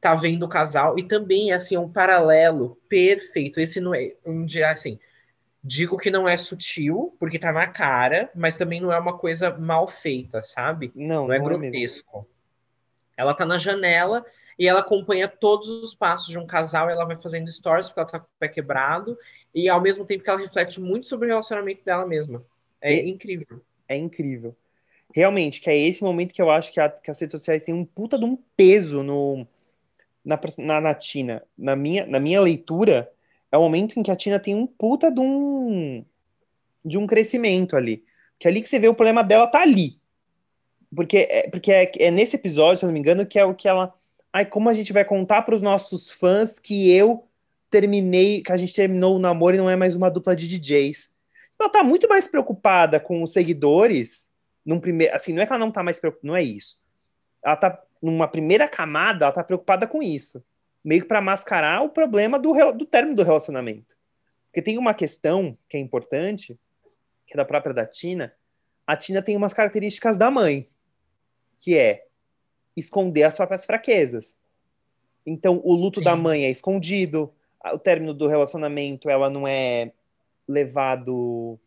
[0.03, 3.61] tá vendo o casal e também assim é um paralelo perfeito.
[3.61, 4.98] Esse não é um dia assim.
[5.64, 9.57] Digo que não é sutil porque tá na cara, mas também não é uma coisa
[9.57, 10.92] mal feita, sabe?
[10.94, 12.28] Não, Não é não é grotesco.
[13.16, 14.24] ela tá na janela
[14.59, 18.09] e ela acompanha todos os passos de um casal, ela vai fazendo stories porque ela
[18.09, 19.16] tá com o pé quebrado
[19.55, 22.44] e ao mesmo tempo que ela reflete muito sobre o relacionamento dela mesma.
[22.80, 23.62] É E- incrível.
[23.88, 24.55] É incrível.
[25.14, 27.74] Realmente, que é esse momento que eu acho que, a- que as redes sociais têm
[27.74, 29.46] um puta de um peso no,
[30.24, 31.42] na, na, na Tina.
[31.56, 33.10] Na minha, na minha leitura,
[33.50, 36.04] é o momento em que a Tina tem um puta de um,
[36.84, 38.04] de um crescimento ali.
[38.38, 40.00] Que é ali que você vê o problema dela tá ali.
[40.94, 43.54] Porque, é, porque é, é nesse episódio, se eu não me engano, que é o
[43.54, 43.94] que ela.
[44.32, 47.26] Ai, como a gente vai contar para os nossos fãs que eu
[47.70, 51.14] terminei, que a gente terminou o namoro e não é mais uma dupla de DJs.
[51.58, 54.28] Ela tá muito mais preocupada com os seguidores,
[54.64, 56.78] num primeiro, assim, não é que ela não tá mais preocupada, não é isso.
[57.42, 60.44] Ela tá numa primeira camada, ela tá preocupada com isso,
[60.84, 63.96] meio que para mascarar o problema do, do término do relacionamento.
[64.46, 66.59] Porque tem uma questão que é importante,
[67.26, 68.34] que é da própria da Tina.
[68.86, 70.68] A Tina tem umas características da mãe,
[71.57, 72.07] que é
[72.76, 74.36] esconder as próprias fraquezas.
[75.24, 76.05] Então, o luto Sim.
[76.05, 77.32] da mãe é escondido,
[77.72, 79.92] o término do relacionamento, ela não é
[80.48, 81.59] levado.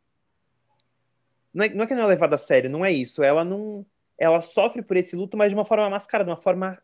[1.53, 3.23] Não é, não é que não é levado a sério, não é isso.
[3.23, 3.85] Ela não.
[4.17, 6.81] Ela sofre por esse luto, mas de uma forma mascarada, de uma forma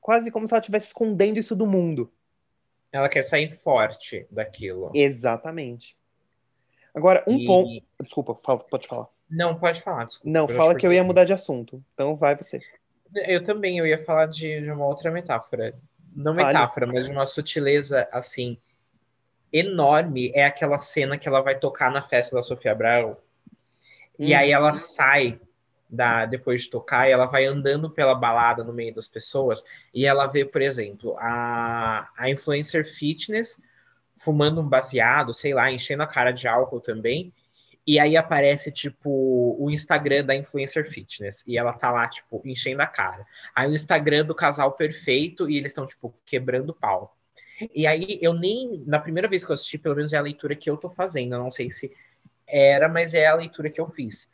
[0.00, 2.12] quase como se ela estivesse escondendo isso do mundo.
[2.92, 4.90] Ela quer sair forte daquilo.
[4.94, 5.96] Exatamente.
[6.94, 7.46] Agora, um e...
[7.46, 7.84] ponto.
[8.02, 9.08] Desculpa, fala, pode falar.
[9.28, 10.30] Não, pode falar, desculpa.
[10.30, 11.82] Não, fala que eu ia mudar de assunto.
[11.92, 12.60] Então vai você.
[13.14, 15.74] Eu também, eu ia falar de, de uma outra metáfora.
[16.14, 16.46] Não Fale.
[16.46, 18.56] metáfora, mas de uma sutileza, assim,
[19.52, 20.30] enorme.
[20.34, 23.16] É aquela cena que ela vai tocar na festa da Sofia Abraão.
[24.18, 24.24] Hum.
[24.24, 24.74] E aí ela uhum.
[24.74, 25.40] sai
[25.88, 29.62] da, depois de tocar, ela vai andando pela balada no meio das pessoas,
[29.94, 33.60] e ela vê, por exemplo, a, a influencer fitness
[34.16, 37.32] fumando um baseado, sei lá, enchendo a cara de álcool também,
[37.86, 41.44] e aí aparece, tipo, o Instagram da Influencer Fitness.
[41.46, 43.24] E ela tá lá, tipo, enchendo a cara.
[43.54, 47.16] Aí o Instagram do casal perfeito e eles estão, tipo, quebrando pau.
[47.72, 48.82] E aí eu nem.
[48.86, 51.36] Na primeira vez que eu assisti, pelo menos é a leitura que eu tô fazendo.
[51.36, 51.92] Eu não sei se
[52.44, 54.28] era, mas é a leitura que eu fiz.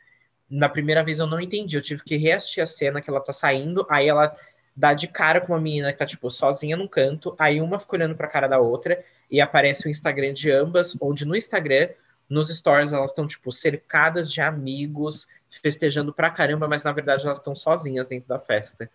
[0.55, 1.75] Na primeira vez eu não entendi.
[1.75, 3.85] Eu tive que reassistir a cena que ela tá saindo.
[3.89, 4.35] Aí ela
[4.75, 7.35] dá de cara com uma menina que tá, tipo, sozinha num canto.
[7.39, 9.03] Aí uma fica olhando pra cara da outra.
[9.29, 11.89] E aparece o Instagram de ambas, onde no Instagram
[12.29, 15.27] nos stories elas estão, tipo, cercadas de amigos,
[15.61, 18.89] festejando pra caramba, mas na verdade elas estão sozinhas dentro da festa.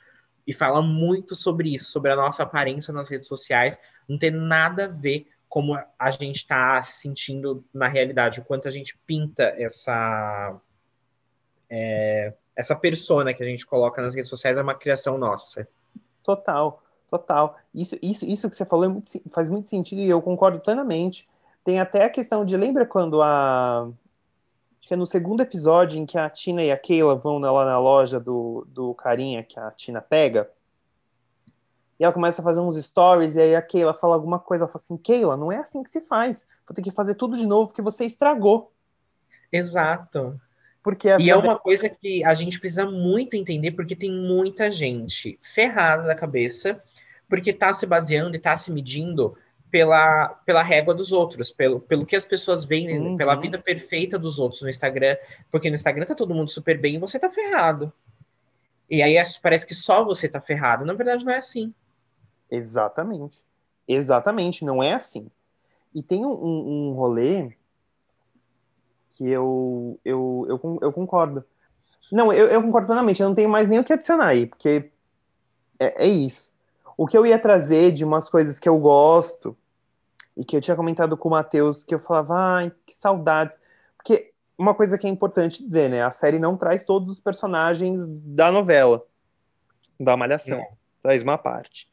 [0.47, 3.79] E fala muito sobre isso, sobre a nossa aparência nas redes sociais.
[4.09, 8.69] Não tem nada a ver como a gente está se sentindo na realidade, o quanto
[8.69, 10.57] a gente pinta essa.
[11.71, 15.69] É, essa persona que a gente coloca nas redes sociais é uma criação nossa.
[16.25, 17.57] Total, total.
[17.75, 21.29] Isso, isso, isso que você falou é muito, faz muito sentido e eu concordo plenamente.
[21.65, 23.89] Tem até a questão de, lembra quando a.
[24.81, 27.65] Acho que é no segundo episódio em que a Tina e a Keila vão lá
[27.65, 30.51] na loja do, do carinha que a Tina pega.
[32.01, 34.73] E ela começa a fazer uns stories, e aí a Keila fala alguma coisa, ela
[34.73, 36.49] fala assim, Keila, não é assim que se faz.
[36.67, 38.73] Vou ter que fazer tudo de novo, porque você estragou.
[39.53, 40.41] Exato.
[40.89, 45.39] Porque e é uma coisa que a gente precisa muito entender, porque tem muita gente
[45.43, 46.83] ferrada da cabeça,
[47.29, 49.37] porque tá se baseando e tá se medindo
[49.71, 53.19] pela, pela régua dos outros, pelo, pelo que as pessoas veem, uhum.
[53.19, 55.15] pela vida perfeita dos outros no Instagram,
[55.51, 57.93] porque no Instagram tá todo mundo super bem e você tá ferrado.
[58.89, 60.87] E aí parece que só você tá ferrado.
[60.87, 61.75] Na verdade, não é assim.
[62.51, 63.43] Exatamente.
[63.87, 65.31] Exatamente, não é assim.
[65.95, 67.53] E tem um, um rolê
[69.11, 71.45] que eu, eu, eu, eu concordo.
[72.11, 74.91] Não, eu, eu concordo plenamente, eu não tenho mais nem o que adicionar aí, porque
[75.79, 76.53] é, é isso.
[76.97, 79.57] O que eu ia trazer de umas coisas que eu gosto,
[80.39, 83.59] e que eu tinha comentado com o Matheus, que eu falava, ai, que saudades.
[83.97, 86.01] Porque uma coisa que é importante dizer, né?
[86.03, 89.05] A série não traz todos os personagens da novela,
[89.99, 90.61] da Malhação.
[90.61, 90.69] É.
[91.03, 91.91] Traz uma parte.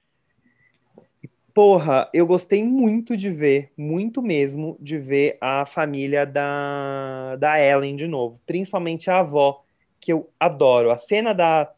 [1.56, 7.96] Porra, eu gostei muito de ver, muito mesmo, de ver a família da, da Ellen
[7.96, 8.42] de novo.
[8.46, 9.64] Principalmente a avó,
[9.98, 10.92] que eu adoro.
[10.92, 11.74] A cena da,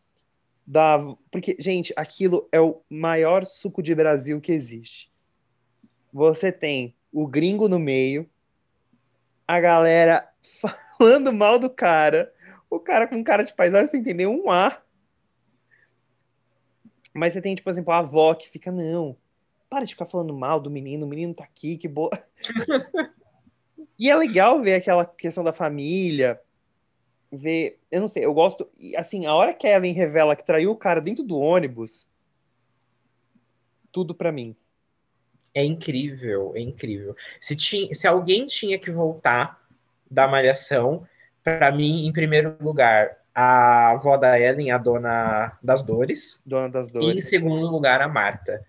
[0.65, 0.97] da.
[1.29, 5.11] Porque, gente, aquilo é o maior suco de Brasil que existe.
[6.11, 8.27] Você tem o gringo no meio,
[9.47, 10.27] a galera
[10.97, 12.33] falando mal do cara,
[12.67, 14.83] o cara com cara de paisagem sem entender um ar.
[17.13, 19.15] Mas você tem, tipo, por exemplo, a avó que fica, não,
[19.69, 22.11] para de ficar falando mal do menino, o menino tá aqui, que boa.
[23.99, 26.39] e é legal ver aquela questão da família,
[27.31, 30.71] ver, eu não sei, eu gosto, assim, a hora que a Ellen revela que traiu
[30.71, 32.07] o cara dentro do ônibus,
[33.91, 34.55] tudo para mim.
[35.53, 37.15] É incrível, é incrível.
[37.41, 39.59] Se, tinha, se alguém tinha que voltar
[40.09, 41.07] da Malhação,
[41.43, 46.41] para mim, em primeiro lugar, a avó da Ellen, a dona das dores.
[46.45, 47.09] Dona das dores.
[47.09, 48.65] E em segundo lugar, a Marta.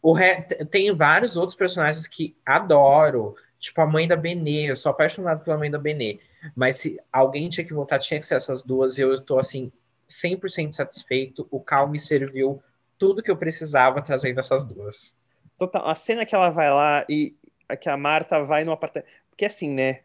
[0.00, 0.42] O re...
[0.70, 5.58] Tem vários outros personagens que adoro, tipo a mãe da Benê, eu sou apaixonado pela
[5.58, 6.20] mãe da Benê.
[6.54, 8.98] Mas se alguém tinha que voltar, tinha que ser essas duas.
[8.98, 9.70] Eu estou assim,
[10.08, 11.46] 100% satisfeito.
[11.50, 12.62] O Cal me serviu
[12.98, 15.16] tudo que eu precisava trazendo essas duas.
[15.56, 15.88] Total.
[15.88, 17.36] A cena que ela vai lá e
[17.80, 19.10] que a Marta vai no apartamento.
[19.30, 20.00] Porque assim, né?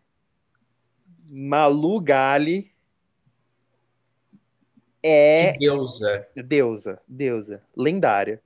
[1.29, 2.71] Malu Gali
[5.03, 5.53] é.
[5.57, 6.27] Deusa.
[6.35, 7.63] Deusa, deusa.
[7.75, 8.41] Lendária.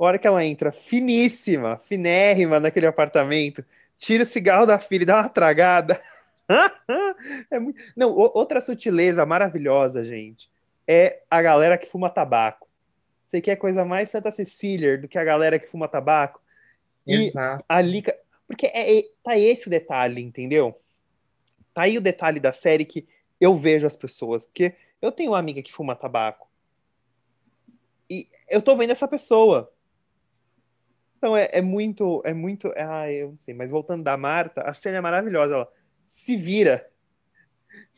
[0.00, 3.62] A hora que ela entra finíssima, finérrima naquele apartamento,
[3.98, 6.00] tira o cigarro da filha e dá uma tragada.
[7.50, 7.78] é muito...
[7.94, 10.50] Não, outra sutileza maravilhosa, gente,
[10.88, 12.66] é a galera que fuma tabaco.
[13.22, 16.40] Você quer coisa mais Santa Cecília do que a galera que fuma tabaco?
[17.06, 17.62] E Exato.
[17.68, 18.02] ali.
[18.46, 20.80] Porque é, é, tá esse o detalhe, entendeu?
[21.74, 23.06] Tá aí o detalhe da série que
[23.38, 24.46] eu vejo as pessoas.
[24.46, 26.48] Porque eu tenho uma amiga que fuma tabaco.
[28.08, 29.70] E eu tô vendo essa pessoa.
[31.20, 32.22] Então é, é muito.
[32.24, 32.72] É muito.
[32.74, 33.52] Ah, eu não sei.
[33.52, 35.54] Mas voltando da Marta, a cena é maravilhosa.
[35.54, 35.72] Ela
[36.06, 36.90] se vira.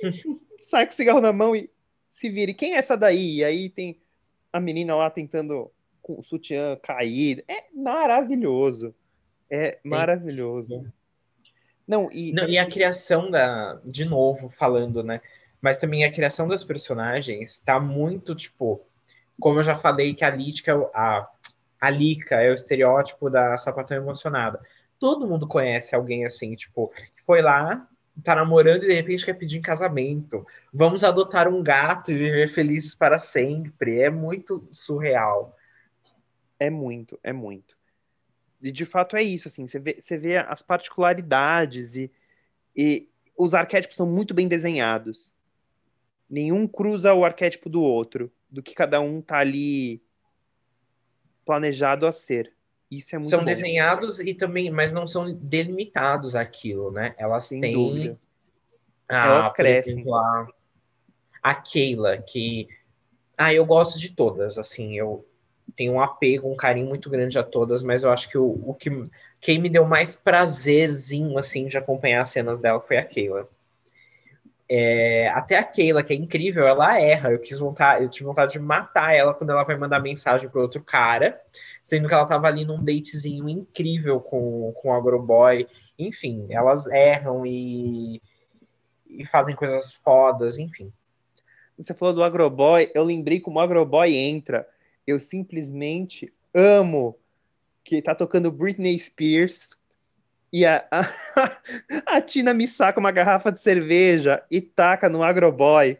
[0.59, 1.70] sai com o cigarro na mão e
[2.09, 2.51] se vira.
[2.51, 3.37] E quem é essa daí?
[3.37, 4.01] E aí tem
[4.53, 5.70] a menina lá tentando
[6.03, 7.45] com o sutiã caído.
[7.47, 8.93] É maravilhoso.
[9.49, 10.85] É maravilhoso.
[11.87, 12.33] Não, e...
[12.33, 13.81] Não, e a criação da.
[13.85, 15.20] De novo, falando, né?
[15.61, 18.85] Mas também a criação das personagens tá muito, tipo.
[19.39, 21.29] Como eu já falei, que a Lítica, a,
[21.83, 24.61] a Lica é o estereótipo da sapatão emocionada.
[25.01, 27.89] Todo mundo conhece alguém assim, tipo, que foi lá,
[28.22, 30.47] tá namorando e de repente quer pedir em casamento.
[30.72, 33.99] Vamos adotar um gato e viver felizes para sempre.
[33.99, 35.59] É muito surreal.
[36.57, 37.76] É muito, é muito.
[38.62, 42.12] E de fato é isso, assim, você vê, vê as particularidades e,
[42.76, 45.35] e os arquétipos são muito bem desenhados.
[46.30, 50.01] Nenhum cruza o arquétipo do outro, do que cada um tá ali
[51.45, 52.53] planejado a ser.
[52.90, 53.47] Isso é muito São bom.
[53.47, 57.14] desenhados e também, mas não são delimitados aquilo, né?
[57.16, 57.72] Elas Sem têm.
[57.72, 58.18] Dúvida.
[59.09, 59.93] A, Elas crescem.
[59.95, 60.49] Exemplo, a,
[61.43, 62.68] a Keila, que.
[63.36, 65.26] Ah, eu gosto de todas, assim, eu
[65.74, 68.74] tenho um apego, um carinho muito grande a todas, mas eu acho que o, o
[68.74, 68.90] que
[69.40, 73.49] quem me deu mais prazerzinho, assim, de acompanhar as cenas dela foi a Keila.
[74.69, 77.33] É, até a Keila, que é incrível, ela erra.
[77.33, 80.61] Eu quis montar, eu tive vontade de matar ela quando ela vai mandar mensagem para
[80.61, 81.41] outro cara
[81.83, 85.67] sendo que ela tava ali num datezinho incrível com, com o Agroboy.
[85.99, 88.23] Enfim, elas erram e,
[89.09, 90.93] e fazem coisas fodas, enfim.
[91.77, 94.67] Você falou do Agroboy, eu lembrei como o Agroboy entra.
[95.07, 97.19] Eu simplesmente amo
[97.83, 99.71] que tá tocando Britney Spears
[100.53, 101.07] e a, a,
[102.17, 105.99] a Tina me saca uma garrafa de cerveja e taca no Agroboy.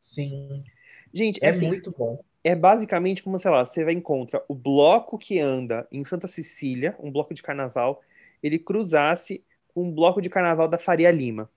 [0.00, 0.64] Sim.
[1.12, 5.16] Gente, é assim, muito bom é basicamente como, sei lá, você vai encontra o bloco
[5.16, 8.02] que anda em Santa Cecília, um bloco de carnaval,
[8.42, 11.50] ele cruzasse com um bloco de carnaval da Faria Lima.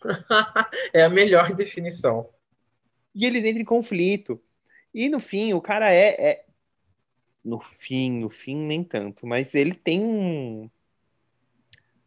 [0.94, 2.30] é a melhor definição.
[3.12, 4.40] E eles entram em conflito.
[4.94, 6.44] E no fim, o cara é, é.
[7.44, 10.70] No fim, no fim, nem tanto, mas ele tem um.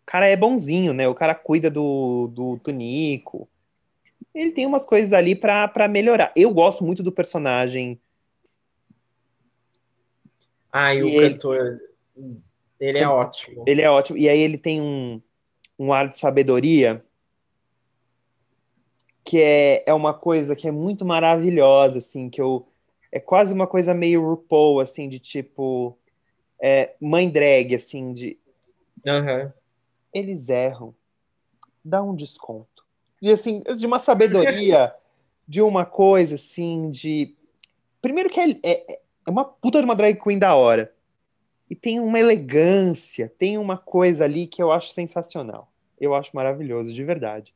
[0.03, 1.07] O cara é bonzinho, né?
[1.07, 3.47] O cara cuida do, do Tunico
[4.33, 6.31] ele tem umas coisas ali para melhorar.
[6.35, 7.99] Eu gosto muito do personagem.
[10.71, 11.81] Ah, e, e o ele, cantor,
[12.79, 13.63] ele é ótimo.
[13.67, 14.17] Ele é ótimo.
[14.17, 15.21] E aí ele tem um,
[15.77, 17.03] um ar de sabedoria
[19.23, 22.67] que é, é uma coisa que é muito maravilhosa, assim, que eu...
[23.11, 25.97] É quase uma coisa meio RuPaul, assim, de tipo...
[26.59, 28.37] É, mãe drag, assim, de...
[29.05, 29.51] Uhum.
[30.13, 30.93] Eles erram.
[31.83, 32.71] Dá um desconto
[33.21, 34.93] de assim, de uma sabedoria,
[35.47, 37.35] de uma coisa assim, de.
[38.01, 40.91] Primeiro que é, é, é uma puta de uma drag queen da hora.
[41.69, 45.71] E tem uma elegância, tem uma coisa ali que eu acho sensacional.
[45.99, 47.53] Eu acho maravilhoso, de verdade.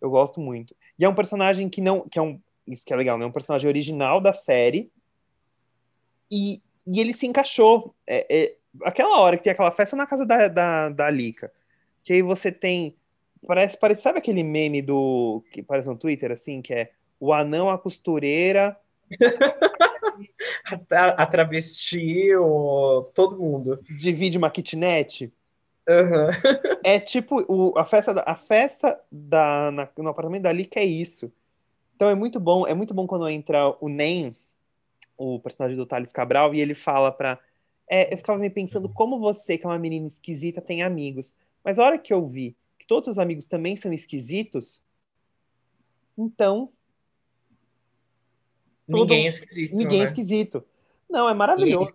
[0.00, 0.76] Eu gosto muito.
[0.98, 2.02] E é um personagem que não.
[2.02, 2.38] que é um.
[2.66, 3.24] Isso que é legal, né?
[3.24, 4.92] É um personagem original da série.
[6.30, 7.94] E, e ele se encaixou.
[8.06, 11.50] É, é, aquela hora que tem aquela festa na casa da, da, da Lika.
[12.08, 12.96] Que aí você tem
[13.46, 15.44] Parece, parece, sabe aquele meme do.
[15.52, 16.90] que parece no Twitter, assim, que é
[17.20, 18.76] o anão, a costureira.
[20.90, 23.78] a, a travesti, o, todo mundo.
[23.88, 25.32] Divide uma kitnet.
[25.88, 26.28] Uhum.
[26.84, 30.84] é tipo o, a festa, da, a festa da, na, no apartamento dali que é
[30.84, 31.32] isso.
[31.96, 34.34] Então é muito bom, é muito bom quando entra o Nem,
[35.16, 37.38] o personagem do Thales Cabral, e ele fala pra.
[37.90, 41.34] É, eu ficava me pensando como você, que é uma menina esquisita, tem amigos.
[41.68, 44.82] Mas a hora que eu vi todos os amigos também são esquisitos,
[46.16, 46.72] então.
[48.88, 49.76] Ninguém é esquisito.
[49.76, 50.06] Ninguém é né?
[50.06, 50.64] é esquisito.
[51.10, 51.94] Não, é maravilhoso.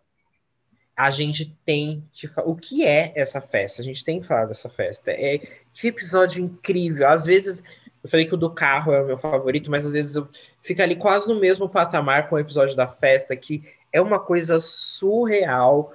[0.96, 2.30] A gente tem que.
[2.46, 3.82] O que é essa festa?
[3.82, 5.10] A gente tem que falar dessa festa.
[5.10, 7.10] É que episódio incrível.
[7.10, 7.64] Às vezes.
[8.04, 10.30] Eu falei que o do carro é o meu favorito, mas às vezes eu
[10.62, 14.60] fica ali quase no mesmo patamar com o episódio da festa, que é uma coisa
[14.60, 15.92] surreal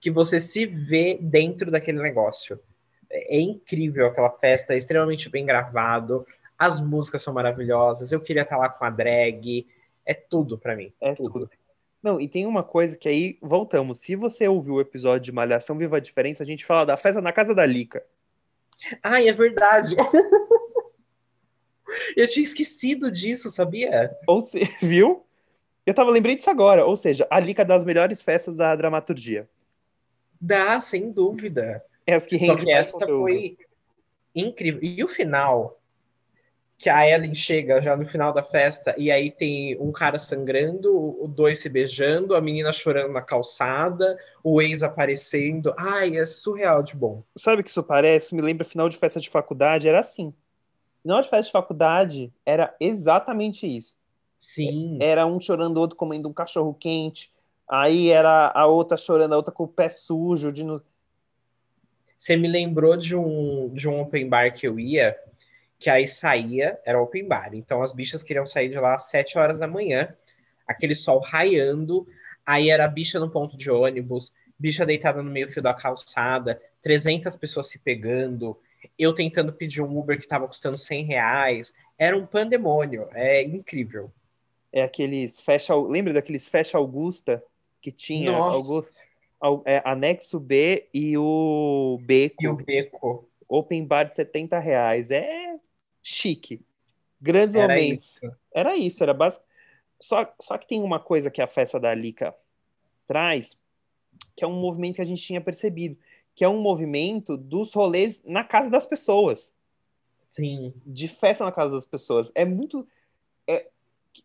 [0.00, 2.58] que você se vê dentro daquele negócio
[3.10, 6.26] é incrível aquela festa, é extremamente bem gravado,
[6.58, 9.66] as músicas são maravilhosas, eu queria estar lá com a drag,
[10.04, 10.92] é tudo para mim.
[11.00, 11.32] É tudo.
[11.32, 11.50] tudo.
[12.02, 13.98] Não, e tem uma coisa que aí, voltamos.
[13.98, 17.20] Se você ouviu o episódio de Malhação Viva a Diferença, a gente fala da festa
[17.20, 18.02] na casa da Lica.
[19.02, 19.94] Ai, é verdade.
[22.16, 24.16] Eu tinha esquecido disso, sabia?
[24.26, 25.26] Ou se, viu?
[25.84, 26.86] Eu tava lembrando disso agora.
[26.86, 29.48] Ou seja, a Lica das melhores festas da dramaturgia.
[30.40, 31.84] Dá, sem dúvida.
[32.06, 33.20] É as que Só rende que essa conteúdo.
[33.20, 33.58] foi
[34.34, 34.80] incrível.
[34.82, 35.78] E o final,
[36.78, 40.92] que a Ellen chega já no final da festa, e aí tem um cara sangrando,
[40.92, 45.74] o dois se beijando, a menina chorando na calçada, o ex aparecendo.
[45.78, 47.22] Ai, é surreal de bom.
[47.36, 48.34] Sabe o que isso parece?
[48.34, 50.32] Me lembra final de festa de faculdade, era assim.
[51.02, 53.96] Final de festa de faculdade era exatamente isso.
[54.38, 54.98] Sim.
[55.02, 57.30] Era um chorando, outro comendo um cachorro quente.
[57.68, 60.50] Aí era a outra chorando, a outra com o pé sujo.
[60.50, 60.82] De no...
[62.20, 65.16] Você me lembrou de um, de um open bar que eu ia,
[65.78, 67.54] que aí saía, era open bar.
[67.54, 70.14] Então as bichas queriam sair de lá às 7 horas da manhã,
[70.68, 72.06] aquele sol raiando,
[72.44, 77.38] aí era bicha no ponto de ônibus, bicha deitada no meio fio da calçada, 300
[77.38, 78.54] pessoas se pegando,
[78.98, 81.72] eu tentando pedir um Uber que estava custando 100 reais.
[81.96, 84.12] Era um pandemônio, é incrível.
[84.70, 85.74] É aqueles fecha.
[85.74, 87.42] Lembra daqueles fecha Augusta
[87.80, 88.56] que tinha Nossa.
[88.56, 89.09] Augusta, Au-
[89.64, 92.42] é, anexo B e o Beco.
[92.42, 93.28] E o beco.
[93.48, 95.10] Open bar de 70 reais.
[95.10, 95.58] É
[96.02, 96.64] chique.
[97.20, 98.16] Grandes Era momentos.
[98.16, 98.36] isso.
[98.52, 99.44] Era isso, era básico.
[100.00, 102.34] Só, só que tem uma coisa que a festa da Lica
[103.06, 103.58] traz,
[104.34, 105.98] que é um movimento que a gente tinha percebido,
[106.34, 109.52] que é um movimento dos rolês na casa das pessoas,
[110.30, 110.72] Sim.
[110.86, 112.32] de festa na casa das pessoas.
[112.34, 112.88] É muito.
[113.46, 113.66] É,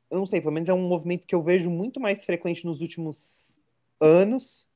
[0.10, 2.80] eu não sei, pelo menos é um movimento que eu vejo muito mais frequente nos
[2.80, 3.62] últimos
[4.00, 4.68] anos.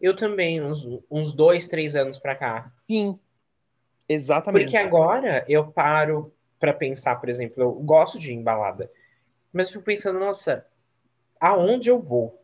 [0.00, 2.64] Eu também, uns, uns dois, três anos pra cá.
[2.90, 3.18] Sim,
[4.08, 4.64] exatamente.
[4.64, 8.90] Porque agora eu paro pra pensar, por exemplo, eu gosto de ir em balada,
[9.52, 10.66] mas eu fico pensando, nossa,
[11.40, 12.42] aonde eu vou?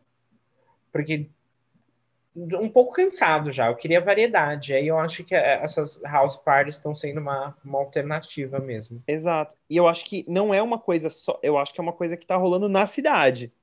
[0.91, 1.29] Porque
[2.35, 4.73] um pouco cansado já, eu queria variedade.
[4.73, 9.03] Aí eu acho que eh, essas house parties estão sendo uma, uma alternativa mesmo.
[9.07, 9.55] Exato.
[9.69, 12.17] E eu acho que não é uma coisa só, eu acho que é uma coisa
[12.17, 13.53] que tá rolando na cidade.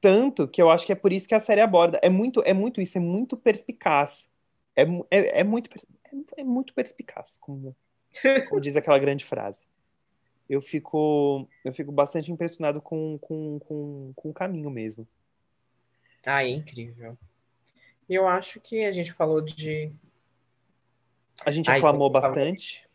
[0.00, 1.98] Tanto que eu acho que é por isso que a série aborda.
[2.02, 4.28] É muito, é muito isso, é muito perspicaz.
[4.74, 5.70] É, é, é muito,
[6.04, 7.74] é, é muito perspicaz, como,
[8.48, 9.66] como diz aquela grande frase.
[10.48, 15.06] Eu fico, eu fico bastante impressionado com, com, com, com o caminho mesmo.
[16.24, 17.16] Ah, é incrível.
[18.08, 19.92] Eu acho que a gente falou de.
[21.44, 22.86] A gente Ai, aclamou bastante,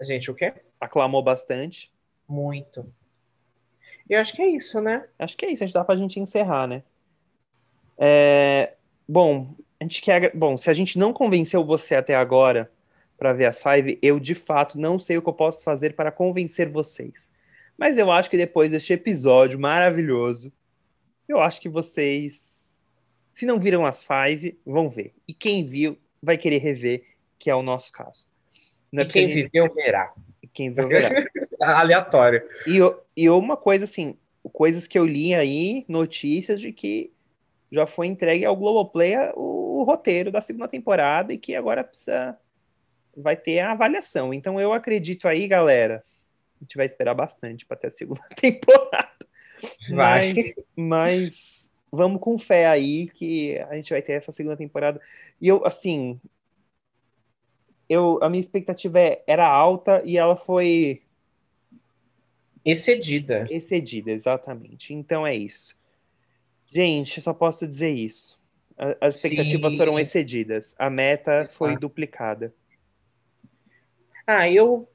[0.00, 0.52] Gente, o quê?
[0.80, 1.92] aclamou bastante.
[2.28, 2.92] Muito.
[4.08, 5.04] Eu acho que é isso, né?
[5.18, 6.82] Acho que é isso, acho que dá pra gente encerrar, né?
[7.96, 8.74] É,
[9.08, 12.70] bom, a gente quer, bom, se a gente não convenceu você até agora
[13.16, 16.10] para ver as five, eu de fato não sei o que eu posso fazer para
[16.12, 17.32] convencer vocês.
[17.78, 20.52] Mas eu acho que depois deste episódio maravilhoso,
[21.28, 22.78] eu acho que vocês,
[23.32, 25.14] se não viram as five, vão ver.
[25.26, 27.04] E quem viu vai querer rever,
[27.38, 28.26] que é o nosso caso.
[28.92, 30.12] Não é E quem a gente- viveu verá.
[30.52, 31.08] quem viu verá.
[31.60, 32.42] Aleatório.
[32.66, 32.78] E,
[33.16, 34.16] e uma coisa assim,
[34.52, 37.12] coisas que eu li aí, notícias de que
[37.70, 42.38] já foi entregue ao Globoplay o, o roteiro da segunda temporada e que agora precisa
[43.16, 44.34] vai ter a avaliação.
[44.34, 46.04] Então eu acredito aí, galera,
[46.60, 49.14] a gente vai esperar bastante para ter a segunda temporada.
[49.90, 50.34] Vai.
[50.34, 55.00] Mas, mas vamos com fé aí que a gente vai ter essa segunda temporada.
[55.40, 56.20] E eu, assim,
[57.88, 61.03] eu, a minha expectativa é- era alta e ela foi
[62.64, 63.44] Excedida.
[63.50, 64.94] Excedida, exatamente.
[64.94, 65.76] Então é isso.
[66.72, 68.40] Gente, só posso dizer isso.
[69.00, 69.78] As expectativas Sim.
[69.78, 70.74] foram excedidas.
[70.78, 71.80] A meta foi Exato.
[71.82, 72.54] duplicada.
[74.26, 74.88] Ah, eu,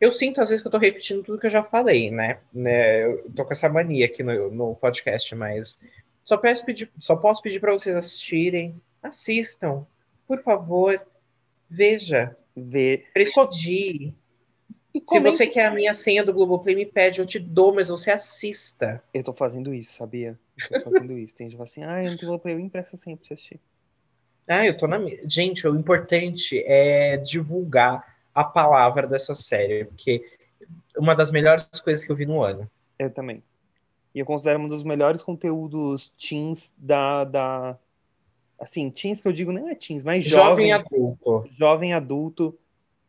[0.00, 2.38] eu sinto às vezes que eu tô repetindo tudo que eu já falei, né?
[2.52, 3.04] né?
[3.04, 5.80] Eu tô com essa mania aqui no, no podcast, mas
[6.24, 8.80] só, peço pedir, só posso pedir para vocês assistirem.
[9.02, 9.86] Assistam,
[10.26, 11.00] por favor.
[11.68, 13.08] Veja, Ver.
[13.12, 14.14] prestigie.
[14.94, 17.88] E Se você quer a minha senha do Globoplay, me pede, eu te dou, mas
[17.88, 19.02] você assista.
[19.12, 20.38] Eu tô fazendo isso, sabia?
[20.70, 21.34] Eu tô fazendo isso.
[21.34, 23.34] Tem gente que fala assim, ah, eu não tenho Globoplay, eu empresto sempre pra você
[23.34, 23.60] assistir.
[24.46, 24.98] Ah, eu tô na.
[24.98, 30.24] mi- Gente, o importante é divulgar a palavra dessa série, porque
[30.96, 32.70] uma das melhores coisas que eu vi no ano.
[32.98, 33.42] Eu também.
[34.14, 37.78] E eu considero um dos melhores conteúdos teens da, da...
[38.60, 41.48] Assim, teens que eu digo não é teens, mas Jovem jovem, adulto.
[41.58, 42.56] jovem adulto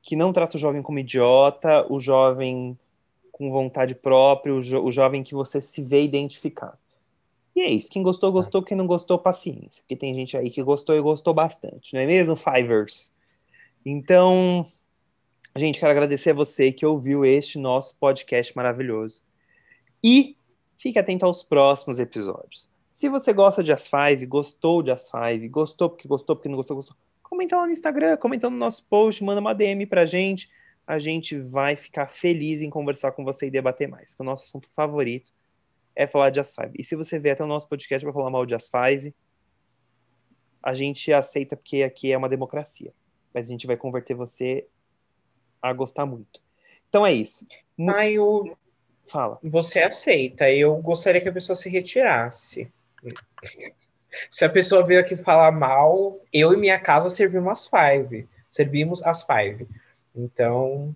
[0.06, 2.80] que não trata o jovem como idiota, o jovem
[3.32, 6.78] com vontade própria, o, jo- o jovem que você se vê identificado.
[7.54, 7.90] E é isso.
[7.90, 8.64] Quem gostou, gostou.
[8.64, 9.84] Quem não gostou, paciência.
[9.84, 13.14] Porque tem gente aí que gostou e gostou bastante, não é mesmo, Fivers?
[13.86, 14.66] Então,
[15.58, 19.24] gente, quero agradecer a você que ouviu este nosso podcast maravilhoso.
[20.02, 20.38] E
[20.78, 22.70] Fique atento aos próximos episódios.
[22.92, 26.56] Se você gosta de As Five, gostou de As Five, gostou porque gostou, porque não
[26.58, 26.96] gostou, gostou,
[27.36, 30.50] comenta lá no Instagram, comenta no nosso post, manda uma DM pra gente.
[30.88, 34.16] A gente vai ficar feliz em conversar com você e debater mais.
[34.18, 35.32] O nosso assunto favorito
[35.96, 36.72] é falar de As Five.
[36.80, 39.14] E se você vier até o nosso podcast para falar mal de As Five,
[40.64, 42.94] a gente aceita porque aqui é uma democracia.
[43.34, 44.66] Mas a gente vai converter você
[45.62, 46.42] a gostar muito.
[46.88, 47.46] Então é isso.
[47.90, 48.58] Ah, eu...
[49.08, 49.40] Fala.
[49.44, 50.50] Você aceita.
[50.50, 52.72] Eu gostaria que a pessoa se retirasse.
[54.30, 58.28] Se a pessoa vir aqui falar mal, eu e minha casa servimos as five.
[58.50, 59.68] Servimos as five.
[60.16, 60.96] Então,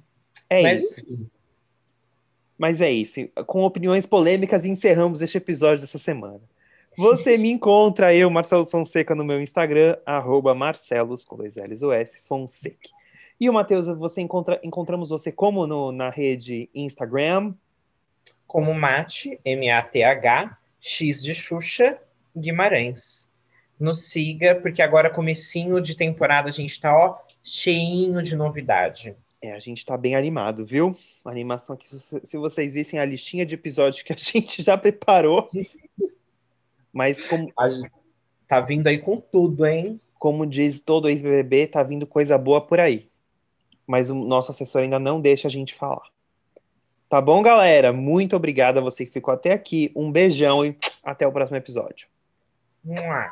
[0.50, 1.00] É mas isso.
[1.02, 1.30] enfim.
[2.58, 3.28] Mas é isso.
[3.46, 6.42] Com opiniões polêmicas, encerramos este episódio dessa semana.
[6.98, 11.94] Você me encontra, eu, Marcelo Fonseca, no meu Instagram, arroba Marcelos, com dois L's o
[11.94, 12.90] S, Fonseca.
[13.40, 17.54] E o Matheus, você encontra, encontramos você como no, na rede Instagram?
[18.46, 21.98] Como Mate, M-A-T-H, X de Xuxa,
[22.40, 23.30] Guimarães.
[23.80, 29.16] Nos siga, porque agora, comecinho de temporada, a gente tá, ó, cheinho de novidade.
[29.42, 30.96] É, a gente tá bem animado, viu?
[31.24, 35.50] A animação aqui, se, vocês vissem a listinha de episódios que a gente já preparou.
[36.92, 37.54] Mas como,
[38.48, 40.00] tá vindo aí com tudo, hein?
[40.20, 43.08] como diz todo ex-BBB, tá vindo coisa boa por aí.
[43.88, 46.08] Mas o nosso assessor ainda não deixa a gente falar.
[47.08, 47.92] Tá bom, galera?
[47.92, 49.92] Muito obrigado a você que ficou até aqui.
[49.96, 52.08] Um beijão e até o próximo episódio.
[52.86, 53.30] Mwah.